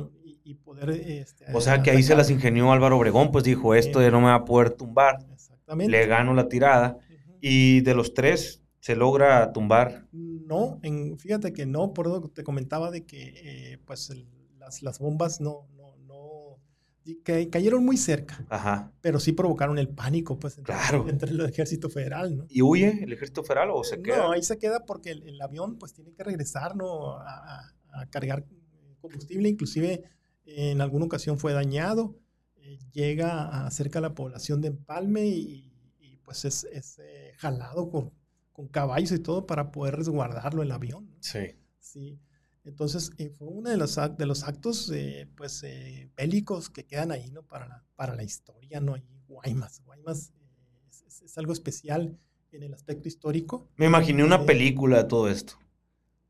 [0.44, 0.90] Y, poder...
[0.90, 4.20] Este, o sea que ahí se las ingenió Álvaro Obregón, pues dijo, esto ya no
[4.20, 5.20] me va a poder tumbar.
[5.32, 5.92] Exactamente.
[5.92, 6.98] Le gano la tirada.
[7.40, 10.08] Y de los tres, ¿se logra tumbar?
[10.12, 14.12] No, en, fíjate que no, por eso te comentaba de que eh, pues
[14.58, 15.68] las, las, bombas no
[17.18, 18.92] que cayeron muy cerca, Ajá.
[19.02, 21.08] pero sí provocaron el pánico pues entre, claro.
[21.10, 22.46] entre, el ejército federal, ¿no?
[22.50, 24.18] ¿Y huye el ejército federal o se queda?
[24.18, 27.18] No, ahí se queda porque el, avión pues tiene que regresar, ¿no?
[27.18, 28.46] A, a, cargar
[29.02, 30.04] combustible, inclusive
[30.46, 32.16] en alguna ocasión fue dañado,
[32.58, 35.66] eh, llega a cerca de la población de Empalme y,
[36.24, 38.12] pues es, es eh, jalado con,
[38.52, 41.10] con caballos y todo para poder resguardarlo el avión.
[41.22, 41.56] Sí.
[41.80, 42.20] Sí.
[42.70, 47.12] Entonces, eh, fue uno de los, de los actos eh, pues, eh, bélicos que quedan
[47.12, 47.42] ahí, ¿no?
[47.42, 48.94] Para la, para la historia, ¿no?
[48.94, 49.82] Ahí, Guaymas.
[49.84, 50.32] Guaymas
[50.90, 52.18] es, es, algo especial
[52.52, 53.68] en el aspecto histórico.
[53.76, 55.54] Me imaginé una película de todo esto.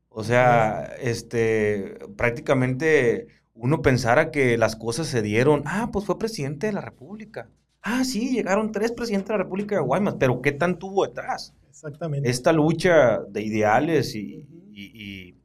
[0.08, 6.66] O sea, este, prácticamente uno pensara que las cosas se dieron, ah, pues fue presidente
[6.66, 7.50] de la República.
[7.82, 11.54] Ah, sí, llegaron tres presidentes de la República de Guaymas, pero ¿qué tan tuvo detrás?
[11.68, 12.28] Exactamente.
[12.28, 15.36] Esta lucha de ideales y,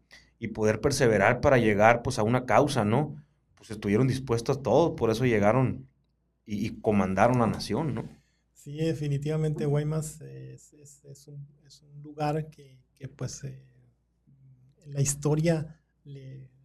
[0.48, 3.16] poder perseverar para llegar pues a una causa, ¿no?
[3.56, 5.88] Pues estuvieron dispuestos a todo, por eso llegaron
[6.46, 8.08] y, comandaron la nación, ¿no?
[8.54, 10.74] Sí, definitivamente Guaymas es,
[11.28, 12.80] un, lugar que,
[13.16, 13.64] pues eh,
[14.86, 15.80] la historia,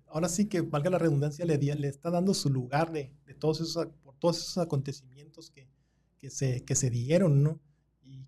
[0.06, 3.86] ahora sí que valga la redundancia, le, le está dando su lugar de, todos esos,
[4.02, 5.68] por todos esos acontecimientos que,
[6.18, 7.60] que, se, que se dieron, ¿no?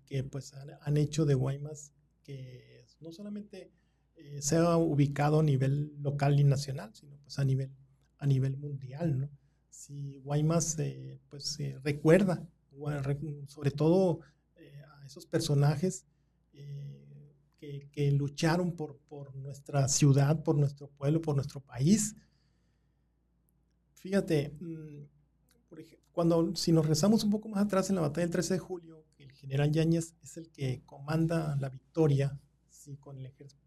[0.05, 1.91] que pues han, hecho de Guaymas
[2.23, 3.71] que no solamente
[4.23, 7.71] eh, sea ubicado a nivel local y nacional, sino pues a nivel,
[8.17, 9.29] a nivel mundial, ¿no?
[9.69, 12.47] Si Guaymas eh, pues recuerda,
[13.47, 14.19] sobre todo
[14.55, 16.05] eh, a esos personajes
[16.51, 22.15] que, que, lucharon por, por nuestra ciudad, por nuestro pueblo, por nuestro país.
[23.95, 25.05] Fíjate, mm,
[26.11, 29.03] cuando si nos rezamos un poco más atrás en la batalla del 13 de julio,
[29.43, 32.39] general Yáñez es el que comanda la victoria
[33.01, 33.62] con el ejército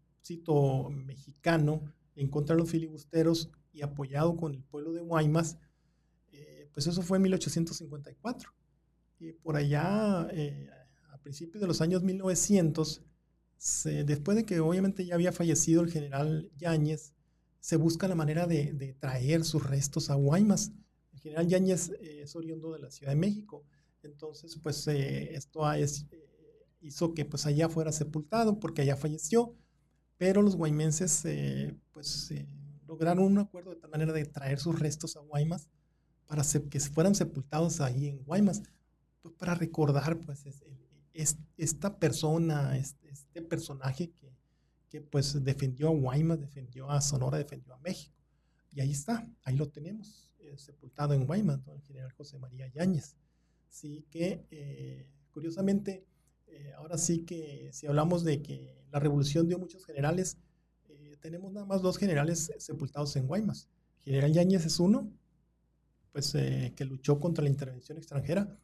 [0.91, 1.81] mexicano
[2.15, 5.57] en contra de los filibusteros y apoyado con el pueblo de Guaymas,
[6.31, 8.51] eh, pues eso fue en 1854.
[9.19, 10.69] Y por allá, eh,
[11.11, 13.01] a principios de los años 1900,
[14.05, 17.13] después de que obviamente ya había fallecido el general Yáñez,
[17.59, 20.71] se busca la manera de, traer sus restos a Guaymas.
[21.13, 23.65] El general Yáñez eh, es oriundo de la Ciudad de México
[24.07, 26.05] entonces, pues eh, esto es,
[26.81, 29.55] hizo que pues allá fuera sepultado porque allá falleció,
[30.17, 32.33] pero los guaymenses eh, pues
[32.87, 35.69] lograron un acuerdo de tal manera de traer sus restos a Guaymas
[36.25, 38.63] para que fueran sepultados ahí en Guaymas,
[39.21, 40.45] pues para recordar pues
[41.13, 44.33] es, esta persona, este, este personaje que,
[44.89, 48.15] que, pues defendió a Guaymas, defendió a Sonora, defendió a México.
[48.71, 53.15] Y ahí está, ahí lo tenemos, sepultado en Guaymas, el general José María Yáñez.
[53.69, 56.05] Sí que, eh, curiosamente,
[56.47, 60.37] eh, ahora sí que si hablamos de que la revolución dio muchos generales,
[60.89, 63.69] eh, tenemos nada más dos generales sepultados en Guaymas.
[64.03, 65.11] general Yáñez es uno,
[66.11, 68.57] pues que luchó contra la intervención extranjera,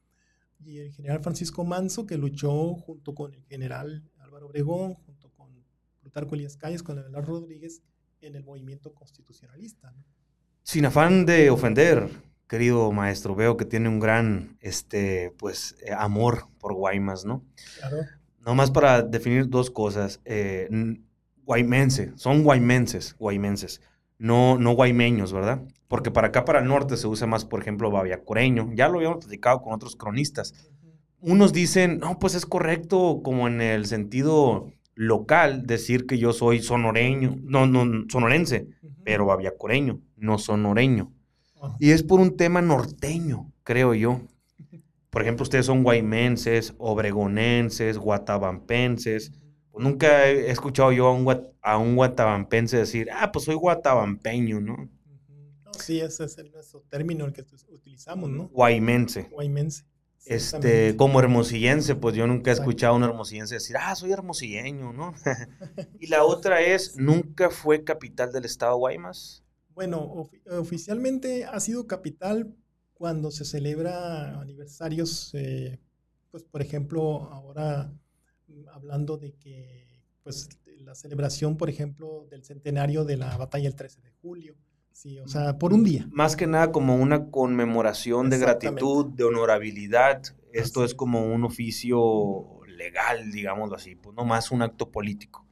[0.66, 5.50] y el general Francisco Manso, que luchó junto con el general Álvaro Obregón, junto con
[6.00, 7.82] Plutarco Elías Calles, con Abelardo Rodríguez,
[8.22, 9.94] en el movimiento constitucionalista.
[10.64, 12.10] Sin afán de ofender,
[12.48, 13.36] querido maestro.
[13.36, 17.46] Veo que tiene un gran, este, pues, eh, amor por Guaymas, ¿no?
[17.80, 17.98] Claro.
[18.46, 20.22] Nomás para definir dos cosas.
[20.26, 20.70] Eh,
[21.46, 23.82] guaymense, son guaymenses, guaymenses,
[24.18, 25.62] no, no guaymeños, ¿verdad?
[25.88, 28.72] Porque para acá, para el norte, se usa más, por ejemplo, baviacoreño.
[28.74, 30.54] Ya lo habíamos platicado con otros cronistas.
[31.20, 36.62] Unos dicen, no, pues es correcto, como en el sentido local, decir que yo soy
[36.62, 38.68] sonoreño, no, no, sonorense,
[39.04, 41.12] pero baviacoreño, no sonoreño.
[41.80, 44.22] Y es por un tema norteño, creo yo.
[45.14, 49.32] Por ejemplo, ustedes son guaymenses, obregonenses, guatabampenses.
[49.78, 54.90] Nunca he escuchado yo a un, a un guatabampense decir, ah, pues soy guatabampeño, ¿no?
[55.80, 58.50] sí, ese es el, nuestro término el que utilizamos, ¿no?
[58.50, 59.30] Guaymense.
[59.32, 59.84] Guaymense.
[60.26, 64.94] Este, como hermosillense, pues yo nunca he escuchado a un hermosillense decir, ah, soy hermosilleño,
[64.94, 65.14] ¿no?
[66.00, 69.44] y la otra es, ¿nunca fue capital del estado Guaymas?
[69.76, 72.56] Bueno, oficialmente ha sido capital
[73.04, 75.78] cuando se celebra aniversarios, eh,
[76.32, 77.92] pues por ejemplo, ahora
[78.48, 80.48] mm, hablando de que, pues
[80.80, 84.56] la celebración, por ejemplo, del centenario de la batalla el 13 de julio,
[84.94, 86.08] Sí, o sea, por un día.
[86.12, 90.22] Más que nada como una conmemoración de gratitud, de honorabilidad.
[90.54, 95.46] Esto es como un oficio legal, digámoslo así, pues no más un acto político.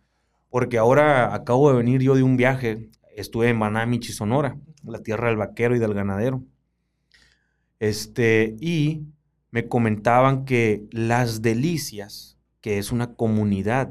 [0.49, 5.27] Porque ahora acabo de venir yo de un viaje, estuve en Banamichi, Sonora, la tierra
[5.27, 6.45] del vaquero y del ganadero.
[7.81, 9.07] Este, y
[9.49, 13.89] me comentaban que Las Delicias, que es una comunidad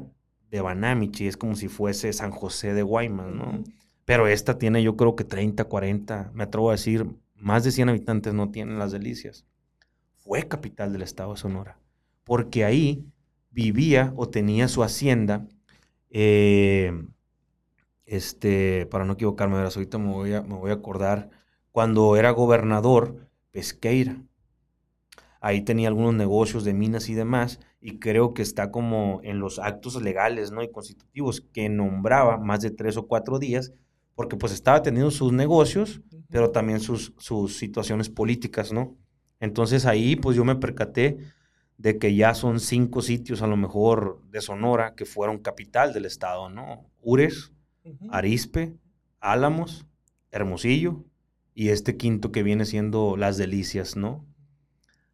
[0.49, 3.65] de Banamichi, es como si fuese San José de Guaymas, ¿no?
[4.05, 7.89] Pero esta tiene yo creo que 30, 40, me atrevo a decir, más de 100
[7.89, 9.45] habitantes no tienen las delicias.
[10.15, 11.77] Fue capital del estado de Sonora,
[12.23, 13.05] porque ahí
[13.49, 15.45] vivía o tenía su hacienda,
[16.11, 16.93] eh,
[18.05, 21.29] este, para no equivocarme, ahorita me voy, a, me voy a acordar,
[21.73, 24.21] cuando era gobernador Pesqueira.
[25.39, 29.57] Ahí tenía algunos negocios de minas y demás, y creo que está como en los
[29.57, 30.61] actos legales ¿no?
[30.61, 33.73] y constitutivos que nombraba más de tres o cuatro días
[34.13, 38.95] porque pues estaba teniendo sus negocios, pero también sus, sus situaciones políticas, ¿no?
[39.39, 41.17] Entonces ahí pues yo me percaté
[41.77, 46.05] de que ya son cinco sitios a lo mejor de Sonora que fueron capital del
[46.05, 46.85] estado, ¿no?
[47.01, 47.51] Ures,
[48.11, 48.75] Arispe,
[49.19, 49.87] Álamos,
[50.29, 51.03] Hermosillo
[51.53, 54.25] y este quinto que viene siendo Las Delicias, ¿no?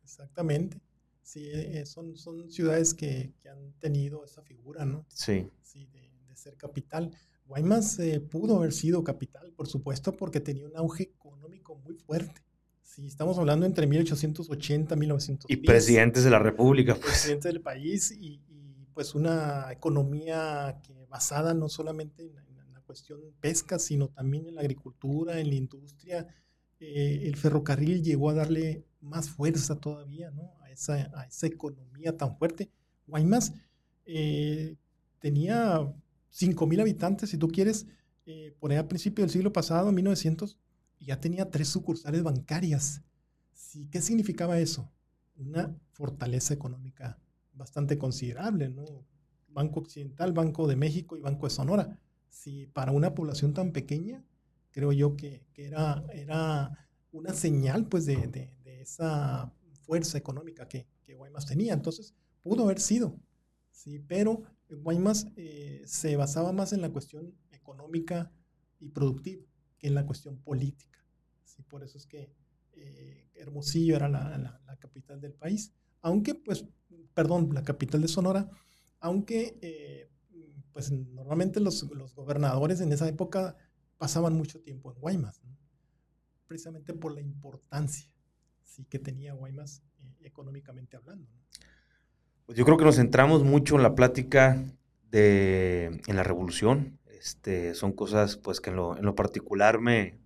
[0.03, 0.79] Exactamente.
[1.21, 5.05] Sí, eh, son, son ciudades que, que, han tenido esa figura, ¿no?
[5.09, 5.49] Sí.
[5.61, 7.11] Sí, de, de ser capital.
[7.47, 12.41] Guaymas eh, pudo haber sido capital, por supuesto, porque tenía un auge económico muy fuerte.
[12.81, 15.59] Si estamos hablando entre 1880 y 1910.
[15.59, 16.93] Y presidentes de la República.
[16.95, 17.05] Pues.
[17.05, 18.41] Presidentes del país y,
[18.93, 22.46] pues una economía que basada no solamente en,
[22.88, 26.27] cuestión pesca, sino también en la agricultura, en la industria.
[26.79, 30.53] Eh, el ferrocarril llegó a darle más fuerza todavía ¿no?
[30.61, 31.11] a, esa,
[31.45, 32.71] economía tan fuerte.
[33.05, 33.53] Guaymas
[34.05, 34.75] eh,
[35.19, 35.81] tenía
[36.33, 37.85] 5.000 habitantes, si tú quieres,
[38.25, 40.57] eh, por ahí a principios del siglo pasado, 1900,
[40.99, 43.01] ya tenía tres sucursales bancarias.
[43.53, 44.89] Sí, ¿Qué significaba eso?
[45.35, 47.19] Una fortaleza económica
[47.53, 48.85] bastante considerable, ¿no?
[49.49, 51.99] Banco Occidental, Banco de México y Banco de Sonora.
[52.30, 54.23] Si para una población tan pequeña,
[54.71, 59.51] creo yo que, era, era una señal pues de, de, esa
[59.84, 61.73] fuerza económica que, que Guaymas tenía.
[61.73, 63.19] Entonces, pudo haber sido,
[63.71, 68.32] sí, pero Guaymas eh, se basaba más en la cuestión económica
[68.80, 69.45] y productiva
[69.78, 70.99] que en la cuestión política.
[71.43, 71.63] ¿sí?
[71.63, 72.32] Por eso es que
[72.73, 76.65] eh, Hermosillo era la, capital del país, aunque, pues,
[77.15, 78.47] perdón, la capital de Sonora,
[78.99, 80.09] aunque, eh,
[80.78, 83.55] pues, normalmente los, gobernadores en esa época
[83.97, 85.41] pasaban mucho tiempo en Guaymas,
[86.45, 88.11] precisamente por la importancia
[88.61, 88.86] ¿sí?
[88.86, 89.82] que tenía Guaymas
[90.21, 91.28] económicamente hablando.
[92.45, 94.63] Pues yo creo que nos centramos mucho en la plática
[95.09, 96.99] de, en la revolución.
[97.07, 100.19] Este, son cosas pues que en lo, en lo particular me,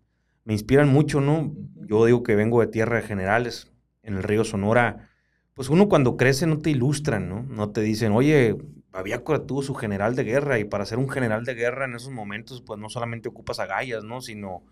[0.44, 1.56] me, inspiran mucho, ¿no?
[1.76, 3.72] Yo digo que vengo de tierra de generales,
[4.04, 5.08] en el río Sonora.
[5.54, 7.44] Pues uno cuando crece no te ilustran, ¿no?
[7.44, 8.58] No te dicen, oye,
[8.92, 12.12] Babiácora tuvo su general de guerra y para ser un general de guerra en esos
[12.12, 14.22] momentos pues no solamente ocupas agallas, ¿no?
[14.22, 14.64] Sino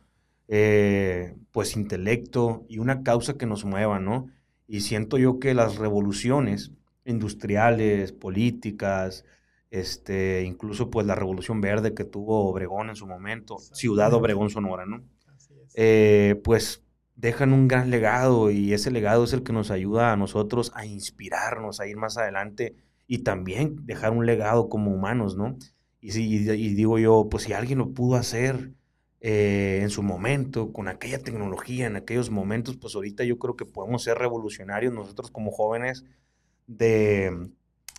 [0.49, 4.29] eh, pues intelecto y una causa que nos mueva, ¿no?
[4.67, 6.71] Y siento yo que las revoluciones
[7.05, 9.25] industriales, políticas,
[9.71, 14.85] este, incluso pues la revolución verde que tuvo Obregón en su momento, Ciudad Obregón Sonora,
[14.85, 15.01] ¿no?
[15.75, 16.83] Eh, pues
[17.15, 20.85] dejan un gran legado y ese legado es el que nos ayuda a nosotros a
[20.85, 22.75] inspirarnos, a ir más adelante
[23.11, 25.57] y también dejar un legado como humanos, ¿no?
[25.99, 28.71] Y, si, y digo yo, pues si alguien lo pudo hacer
[29.19, 33.65] eh, en su momento, con aquella tecnología, en aquellos momentos, pues ahorita yo creo que
[33.65, 36.05] podemos ser revolucionarios nosotros como jóvenes
[36.67, 37.49] de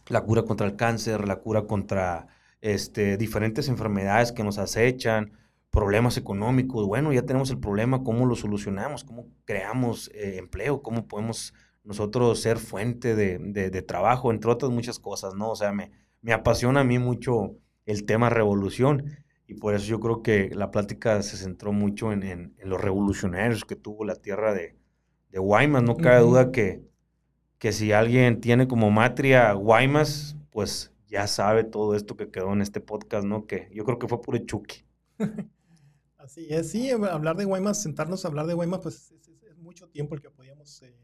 [0.07, 2.29] la cura contra el cáncer, la cura contra
[2.61, 5.33] este, diferentes enfermedades que nos acechan,
[5.71, 6.87] problemas económicos.
[6.87, 9.03] Bueno, ya tenemos el problema, ¿cómo lo solucionamos?
[9.03, 10.83] ¿Cómo creamos eh, empleo?
[10.83, 11.53] ¿Cómo podemos
[11.91, 14.31] nosotros ser fuente de, trabajo?
[14.31, 15.51] Entre otras muchas cosas, ¿no?
[15.51, 15.91] O sea, me,
[16.23, 20.71] me apasiona a mí mucho el tema revolución y por eso yo creo que la
[20.71, 24.77] plática se centró mucho en, los revolucionarios que tuvo la tierra de,
[25.31, 25.83] de Guaymas.
[25.83, 26.89] No cabe duda que
[27.61, 32.63] que si alguien tiene como matria Guaymas, pues ya sabe todo esto que quedó en
[32.63, 33.47] este podcast, ¿no?
[33.47, 34.83] Que yo creo que fue puro chuki.
[36.17, 40.15] Así es, sí, hablar de Guaymas, sentarnos a hablar de Guaymas, pues es, mucho tiempo
[40.15, 41.00] el que podíamos eh,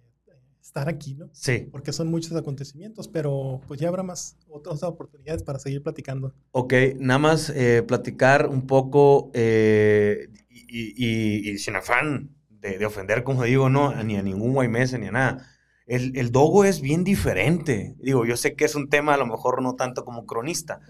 [0.77, 1.31] estar aquí, ¿no?
[1.33, 1.69] Sí.
[1.73, 6.35] Porque son muchos acontecimientos, pero pues ya habrá más otras oportunidades para seguir platicando.
[6.53, 13.71] Ok, nada más eh, platicar un poco eh, y, sin afán de, ofender, como digo,
[13.71, 15.49] no, ni a ningún guaymese ni a nada.
[15.87, 17.95] El, el, dogo es bien diferente.
[18.01, 20.81] Digo, yo sé que es un tema a lo mejor no tanto como cronista.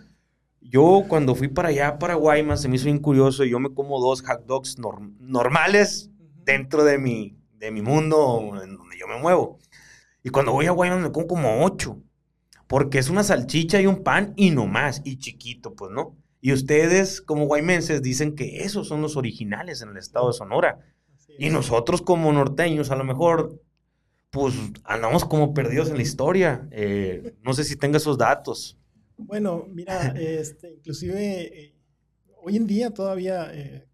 [0.61, 3.73] Yo cuando fui para allá, para Guaymas, se me hizo bien curioso y yo me
[3.73, 4.79] como dos hot dogs
[5.21, 6.11] normales
[6.45, 9.59] dentro de mi, de mi mundo en donde yo me muevo.
[10.27, 12.03] Y cuando voy a Guaymas me como como ocho.
[12.67, 15.01] Porque es una salchicha y un pan y no más.
[15.05, 16.17] Y chiquito, pues, ¿no?
[16.41, 20.81] Y ustedes, como guaymenses, dicen que esos son los originales en el estado de Sonora.
[21.39, 23.63] Y nosotros, como norteños, a lo mejor,
[24.31, 26.67] pues andamos como perdidos en la historia.
[26.73, 28.77] Eh, no sé si tenga esos datos.
[29.17, 31.75] Bueno, mira, este, inclusive eh,
[32.43, 33.86] hoy en día todavía eh,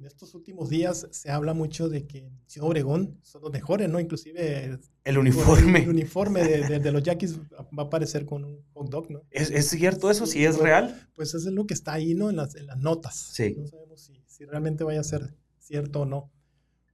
[0.00, 3.88] en estos últimos días se habla mucho de que en Ciudad Obregón son los mejores,
[3.88, 4.00] ¿no?
[4.00, 4.78] Inclusive...
[5.04, 5.82] El uniforme.
[5.82, 9.22] El, uniforme de, los Yaquis va a aparecer con un hot dog, ¿no?
[9.30, 10.26] ¿Es, cierto eso?
[10.26, 11.06] ¿Sí, es real?
[11.14, 12.30] Pues eso es lo que está ahí, ¿no?
[12.30, 13.14] En las, en las notas.
[13.14, 13.54] Sí.
[13.58, 16.32] No sabemos si, si, realmente vaya a ser cierto o no.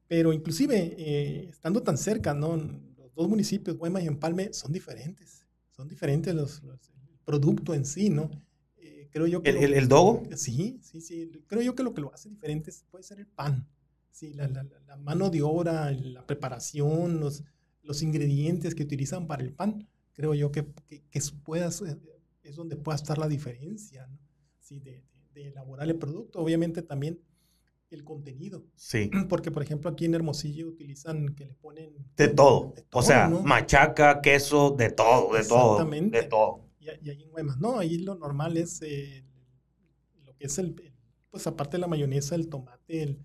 [0.08, 2.56] Pero inclusive, eh, estando tan cerca, ¿no?
[2.56, 5.46] Los dos municipios, Guaymas y Empalme, son diferentes.
[5.70, 8.30] Son diferentes los, los el producto en sí, ¿no?
[9.16, 10.24] Creo yo que ¿El, el, dogo?
[10.36, 11.32] Sí, sí, sí.
[11.46, 13.66] Creo yo que lo que lo hace diferente puede ser el pan.
[14.10, 17.42] Sí, la, la, la, mano de obra, la preparación, los,
[17.82, 21.82] los ingredientes que utilizan para el pan, creo yo que, que, que puedas,
[22.42, 24.18] es donde pueda estar la diferencia ¿no?
[24.60, 25.02] sí, de,
[25.32, 26.38] de, elaborar el producto.
[26.40, 27.18] Obviamente también
[27.90, 28.66] el contenido.
[28.74, 29.10] Sí.
[29.30, 31.94] Porque, por ejemplo, aquí en Hermosillo utilizan que le ponen...
[32.18, 32.74] De todo.
[32.92, 35.84] o sea, machaca, queso, de todo, de todo.
[35.86, 36.65] De todo
[37.00, 37.58] y, ahí en Guaymas.
[37.58, 39.24] No, ahí lo normal es eh,
[40.24, 40.74] lo que es el,
[41.30, 43.24] pues aparte de la mayonesa, el tomate, el,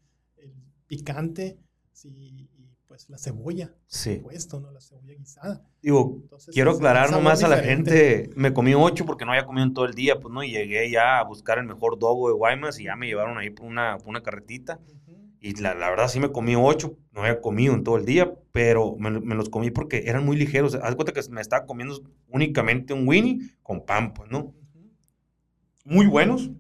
[0.87, 1.57] picante,
[1.93, 4.17] sí, y pues la cebolla, sí.
[4.17, 4.69] puesto, ¿no?
[4.71, 5.65] La cebolla guisada.
[5.81, 9.73] Digo, quiero aclarar nomás a la gente, me comí ocho porque no había comido en
[9.73, 12.77] todo el día, pues no, y llegué ya a buscar el mejor dogo de Guaymas
[12.81, 14.81] y ya me llevaron ahí por una, por una carretita.
[15.43, 18.31] Y la, la, verdad sí me comí ocho, no había comido en todo el día,
[18.51, 20.75] pero me, me los comí porque eran muy ligeros.
[20.75, 24.53] Haz cuenta que me estaba comiendo únicamente un Winnie con pan, pues, ¿no?
[25.83, 26.51] Muy buenos,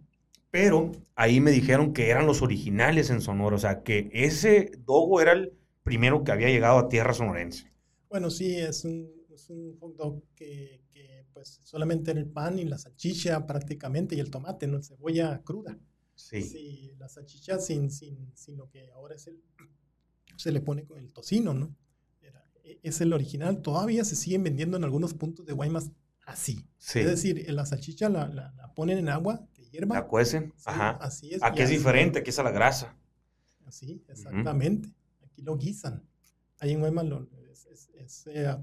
[0.49, 5.21] pero ahí me dijeron que eran los originales en Sonora, o sea, que ese dogo
[5.21, 5.53] era el
[5.83, 7.71] primero que había llegado a tierra sonorense.
[8.09, 12.57] Bueno, sí, es un, es un hot dog que, que, pues solamente era el pan
[12.57, 14.81] y la salchicha prácticamente y el tomate, ¿no?
[14.81, 15.77] Cebolla cruda.
[16.29, 16.93] Sí.
[16.97, 19.41] la salchicha sin, sin, sin, lo que ahora es el,
[20.37, 21.75] se le pone con el tocino, ¿no?
[22.63, 23.61] E, es el original.
[23.61, 25.91] Todavía se siguen vendiendo en algunos puntos de Guaymas
[26.25, 26.65] así.
[26.77, 29.95] Es decir, la salchicha la, la, ponen en agua que hierva.
[29.95, 30.53] La cuecen.
[30.65, 30.91] Ajá.
[30.91, 31.43] Así es.
[31.43, 32.95] Aquí es diferente, aquí es a la grasa.
[33.65, 34.89] Así, exactamente.
[35.23, 36.07] Aquí lo guisan.
[36.59, 37.27] Ahí en Guaymas lo,
[37.97, 38.55] es, eh,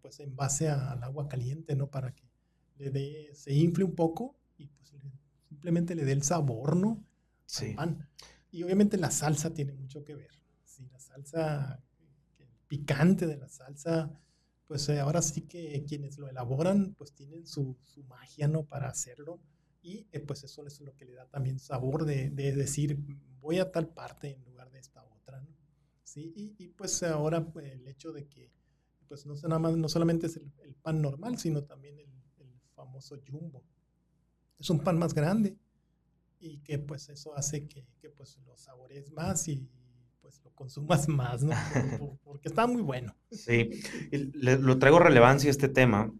[0.00, 1.90] pues en base al agua caliente, ¿no?
[1.90, 2.28] Para que
[2.76, 4.36] le dé, se infle un poco
[5.62, 7.06] simplemente le dé el sabor, ¿no?
[7.46, 7.74] Sí.
[7.74, 8.08] pan.
[8.50, 10.32] Y obviamente la salsa tiene mucho que ver.
[10.64, 11.80] Sí, la salsa,
[12.40, 14.10] el picante de la salsa,
[14.66, 18.64] pues eh, ahora sí que quienes lo elaboran, pues tienen su, su magia, ¿no?
[18.64, 19.38] Para hacerlo.
[19.82, 22.98] Y eh, pues eso es lo que le da también sabor de, de, decir,
[23.40, 25.54] voy a tal parte en lugar de esta otra, ¿no?
[26.02, 28.50] Sí, y, y pues ahora pues, el hecho de que,
[29.06, 32.60] pues no, nada más, no solamente es el, el pan normal, sino también el, el
[32.74, 33.62] famoso jumbo
[34.62, 35.56] es un pan más grande
[36.38, 39.68] y que pues eso hace que, que pues lo sabores más y
[40.20, 41.54] pues lo consumas más, ¿no?
[42.24, 43.14] porque está muy bueno.
[43.30, 43.70] Sí,
[44.10, 46.12] lo traigo relevancia a este tema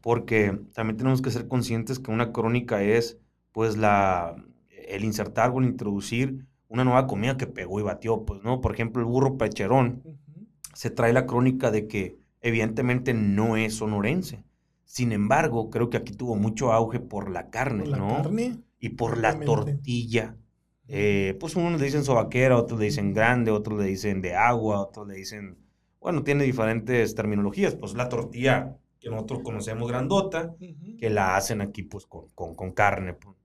[0.00, 3.18] porque también tenemos que ser conscientes que una crónica es
[3.52, 4.34] pues la,
[4.70, 8.60] el insertar o el introducir una nueva comida que pegó y batió, pues, ¿no?
[8.60, 10.02] Por ejemplo, el burro pecherón,
[10.72, 14.44] se trae la crónica de que evidentemente no es sonorense,
[14.90, 18.08] sin embargo, creo que aquí tuvo mucho auge por la carne, ¿Por la ¿no?
[18.08, 20.36] Carne, y por la tortilla.
[20.88, 24.80] Eh, pues unos le dicen sobaquera, otros le dicen grande, otros le dicen de agua,
[24.80, 25.58] otros le dicen,
[26.00, 27.76] bueno, tiene diferentes terminologías.
[27.76, 30.56] Pues la tortilla que nosotros conocemos grandota,
[30.98, 33.14] que la hacen aquí pues con, con, carne.
[33.14, 33.36] Pues.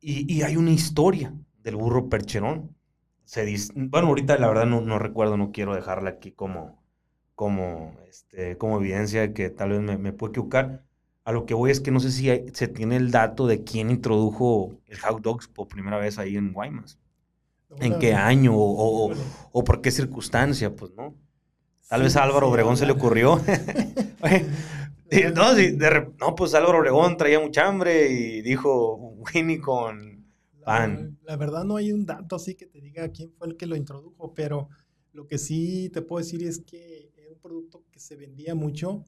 [0.00, 2.74] Y, y, hay una historia del burro percherón.
[3.24, 6.81] Se dice, bueno, ahorita la verdad no, no recuerdo, no quiero dejarla aquí como,
[7.42, 10.84] como, este, como evidencia de que tal vez me, me puedo equivocar.
[11.24, 13.90] A lo que voy es que no sé si se tiene el dato de quién
[13.90, 17.00] introdujo el hot dogs por primera vez ahí en Guaymas.
[17.80, 19.12] ¿En qué año o,
[19.50, 20.72] o, por qué circunstancia?
[20.76, 21.16] Pues no.
[21.88, 23.40] Tal vez a Álvaro Obregón se le ocurrió.
[25.34, 25.52] no,
[26.20, 28.94] no, pues Álvaro Obregón traía mucha hambre y dijo
[29.34, 30.26] Winnie con
[30.64, 31.18] pan.
[31.24, 33.74] La, verdad no hay un dato así que te diga quién fue el que lo
[33.74, 34.68] introdujo, pero
[35.12, 37.01] lo que sí te puedo decir es que
[37.42, 39.04] producto que se vendía mucho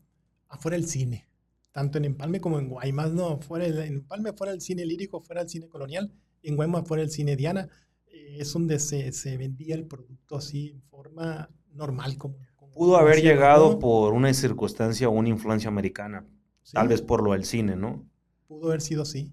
[0.49, 1.29] afuera del cine,
[1.73, 5.43] tanto en Empalme como en Guaymas, no, fuera en Empalme fuera el cine lírico, fuera
[5.43, 6.13] el cine colonial,
[6.43, 7.69] en Guaymas fuera el cine Diana,
[8.07, 12.37] eh, es donde se, se, vendía el producto así en forma normal como
[12.75, 16.27] pudo haber llegado por una circunstancia o una influencia americana,
[16.73, 18.05] tal vez por lo del cine, ¿no?
[18.49, 19.33] Pudo haber sido así.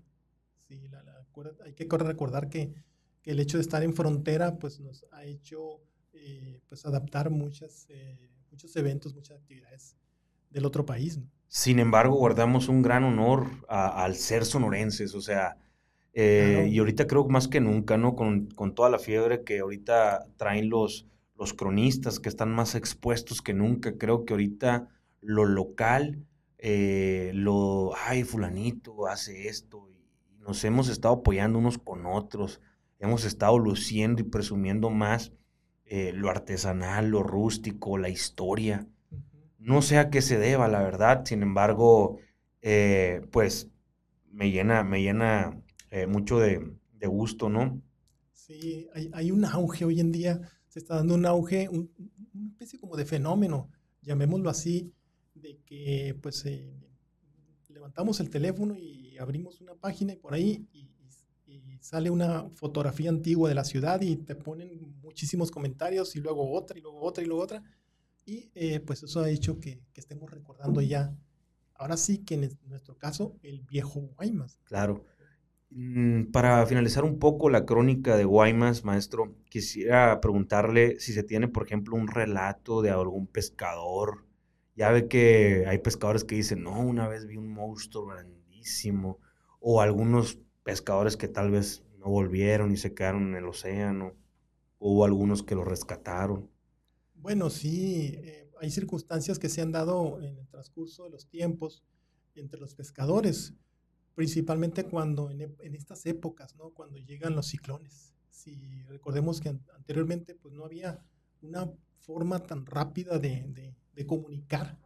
[0.68, 0.80] Sí,
[1.66, 2.74] hay que recordar que,
[3.24, 5.80] el hecho de estar en frontera pues nos ha hecho
[6.12, 9.96] eh, pues adaptar muchas, eh, muchos eventos, muchas actividades
[10.50, 11.20] del otro país.
[11.48, 15.58] Sin embargo, guardamos un gran honor al ser sonorenses, o sea,
[16.14, 18.16] eh, y ahorita creo más que nunca, ¿no?
[18.16, 23.42] Con, con, toda la fiebre que ahorita traen los, los cronistas que están más expuestos
[23.42, 23.98] que nunca.
[23.98, 24.90] Creo que ahorita
[25.22, 26.26] lo local,
[26.58, 32.60] eh, lo, ay, fulanito hace esto, y nos hemos estado apoyando unos con otros,
[33.00, 35.32] hemos estado luciendo y presumiendo más
[35.92, 38.88] eh, lo artesanal, lo rústico, la historia.
[39.60, 42.18] No sé a qué se deba, la verdad, sin embargo,
[42.62, 43.70] eh, pues
[44.32, 45.62] me llena, me llena
[46.08, 46.72] mucho de,
[47.06, 47.82] gusto, ¿no?
[48.34, 50.40] Sí, hay, hay un auge hoy en día
[50.72, 51.90] se está dando un auge, una
[52.52, 53.70] especie como de fenómeno,
[54.02, 54.94] llamémoslo así,
[55.36, 56.74] de que pues eh,
[57.68, 60.90] levantamos el teléfono y abrimos una página y por ahí y,
[61.82, 66.78] sale una fotografía antigua de la ciudad y te ponen muchísimos comentarios y luego otra
[66.78, 67.64] y luego otra y luego otra.
[68.24, 71.14] Y eh, pues eso ha hecho que, que, estemos recordando ya,
[71.74, 74.60] ahora sí que en nuestro caso, el viejo Guaymas.
[74.64, 75.04] Claro.
[75.72, 81.48] Mm, para finalizar un poco la crónica de Guaymas, maestro, quisiera preguntarle si se tiene,
[81.48, 84.26] por ejemplo, un relato de algún pescador.
[84.76, 89.20] Ya ve que hay pescadores que dicen, no, una vez vi un monstruo grandísimo,
[89.60, 94.14] o algunos pescadores que tal vez no volvieron y se quedaron en el océano,
[94.80, 96.50] o algunos que lo rescataron.
[97.16, 101.84] Bueno, sí, eh, hay circunstancias que se han dado en el transcurso de los tiempos
[102.36, 103.54] entre los pescadores
[104.16, 106.72] principalmente cuando en, estas épocas, ¿no?
[106.72, 108.14] Cuando llegan los ciclones.
[108.30, 111.04] Si recordemos que anteriormente pues no había
[111.42, 113.76] una forma tan rápida de,
[114.08, 114.80] comunicar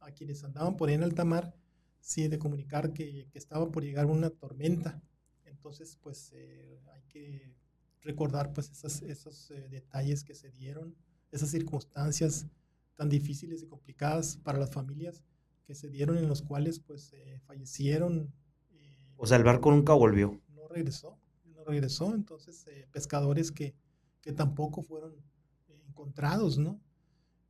[0.00, 1.54] a quienes andaban por ahí en alta mar,
[2.00, 5.02] sí, de comunicar que, estaba por llegar una tormenta.
[5.68, 7.54] Entonces, pues eh, hay que
[8.00, 8.70] recordar pues
[9.02, 10.96] esos eh, detalles que se dieron,
[11.30, 12.46] esas circunstancias
[12.96, 15.22] tan difíciles y complicadas para las familias
[15.66, 18.32] que se dieron en los cuales pues eh, fallecieron
[19.18, 20.40] o sea, el barco nunca volvió.
[20.54, 22.14] No regresó, no regresó.
[22.14, 23.74] Entonces, eh, pescadores que,
[24.22, 25.12] que, tampoco fueron
[25.66, 26.80] eh, encontrados, ¿no?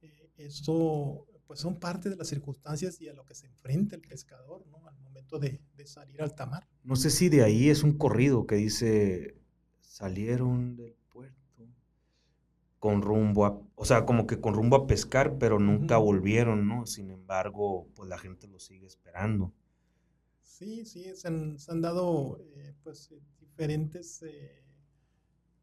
[0.01, 4.03] Eh, esto, pues son parte de las circunstancias y a lo que se enfrenta el
[4.03, 4.87] pescador, ¿no?
[4.87, 6.69] Al momento de, de salir al tamar.
[6.85, 9.35] No sé si de ahí es un corrido que dice,
[9.81, 11.39] salieron del puerto
[12.79, 16.87] con rumbo a, o sea, como que con rumbo a pescar, pero nunca volvieron, ¿no?
[16.87, 19.53] Sin embargo, pues la gente lo sigue esperando.
[20.43, 24.63] Sí, sí, se han, dado eh, pues eh, diferentes, eh,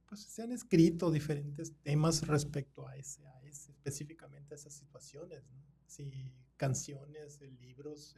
[0.08, 5.44] pues se han escrito diferentes temas respecto a ese, a ese específicamente a esas situaciones,
[5.88, 8.16] sí, canciones, libros,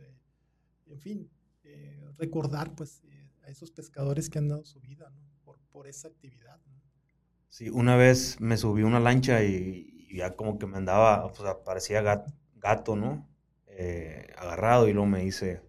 [0.85, 1.29] en fin,
[2.17, 3.03] recordar pues
[3.43, 5.11] a esos pescadores que han dado su vida
[5.43, 6.59] por, por esa actividad.
[7.49, 11.63] Sí, una vez me subí una lancha y, ya como que me andaba, o sea,
[11.63, 12.01] parecía
[12.55, 13.27] gato, ¿no?
[14.37, 15.61] agarrado y luego me dice,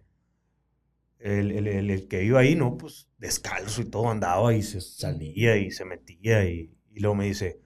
[1.19, 2.77] el, el, que iba ahí, ¿no?
[2.77, 7.25] Pues descalzo y todo andaba y se salía y se metía y, y, luego me
[7.25, 7.59] dice,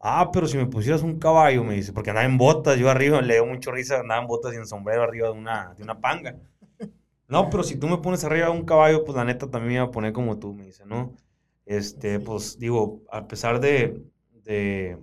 [0.00, 3.20] ah, pero si me pusieras un caballo, me dice, porque andaba en botas, yo arriba,
[3.22, 6.00] le dio mucho risa, andaba en botas y en sombrero arriba de una, de una
[6.00, 6.36] panga.
[7.28, 9.74] No, pero si tú me pones arriba de un caballo, pues la neta también me
[9.76, 11.14] iba a poner como tú, me dice, ¿no?
[11.64, 14.04] Este, pues digo, a pesar de,
[14.44, 14.98] de,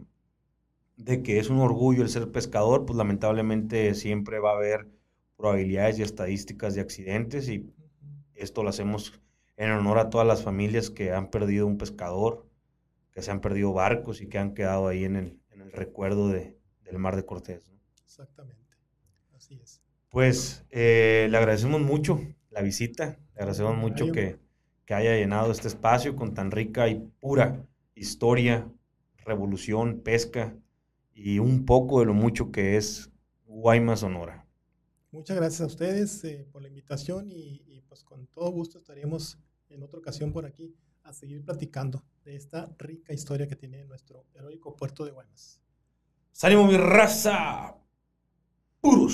[0.98, 4.88] de que es un orgullo el ser pescador, pues lamentablemente siempre va a haber
[5.38, 7.74] probabilidades y estadísticas de accidentes y
[8.36, 9.20] esto lo hacemos
[9.58, 12.46] en honor a todas las familias que han perdido un pescador,
[13.14, 16.30] que se han perdido barcos y que han quedado ahí en el, en el recuerdo
[16.30, 17.72] de, del Mar de Cortés.
[18.04, 18.76] Exactamente,
[19.36, 19.82] así es.
[20.10, 24.40] Pues eh, le agradecemos mucho la visita, le agradecemos mucho que,
[24.86, 28.70] que haya llenado este espacio con tan rica y pura historia,
[29.26, 30.56] revolución, pesca
[31.14, 33.12] y un poco de lo mucho que es
[33.46, 34.46] Guaymas Sonora.
[35.12, 39.38] Muchas gracias a ustedes eh, por la invitación y, pues con todo gusto estaríamos
[39.70, 44.26] en otra ocasión por aquí a seguir platicando de esta rica historia que tiene nuestro
[44.34, 45.62] heroico puerto de Guaymas.
[46.32, 47.76] ¡Salimos mi raza!
[48.82, 49.08] Puro.